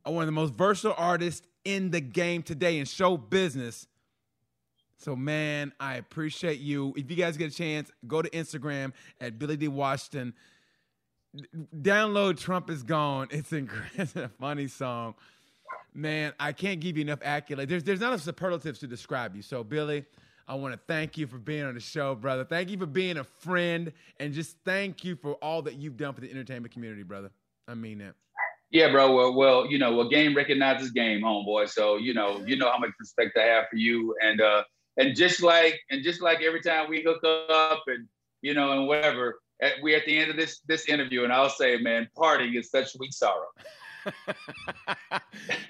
[0.05, 3.87] are one of the most versatile artists in the game today in show business.
[4.99, 6.93] So, man, I appreciate you.
[6.97, 9.69] If you guys get a chance, go to Instagram at Billy D.
[9.69, 10.33] Washington.
[11.81, 13.29] Download Trump is Gone.
[13.31, 15.15] It's, it's a funny song.
[15.93, 17.69] Man, I can't give you enough accolades.
[17.69, 19.41] There's, there's not enough superlatives to describe you.
[19.41, 20.03] So, Billy,
[20.49, 22.43] I want to thank you for being on the show, brother.
[22.43, 26.13] Thank you for being a friend, and just thank you for all that you've done
[26.13, 27.31] for the entertainment community, brother.
[27.69, 28.15] I mean that.
[28.71, 29.15] Yeah, bro.
[29.15, 31.69] Well, well, you know, a game recognizes game, homeboy.
[31.69, 34.63] So, you know, you know how much respect I have for you, and uh,
[34.97, 38.07] and just like and just like every time we hook up and
[38.41, 41.49] you know and whatever, at, we at the end of this this interview, and I'll
[41.49, 43.47] say, man, parting is such sweet sorrow.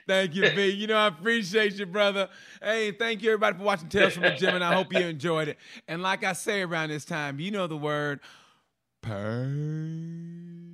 [0.07, 0.69] thank you, B.
[0.69, 2.29] You know, I appreciate you, brother.
[2.61, 5.47] Hey, thank you, everybody, for watching Tales from the Gym, and I hope you enjoyed
[5.47, 5.57] it.
[5.87, 8.19] And like I say around this time, you know the word,
[9.01, 10.68] purr.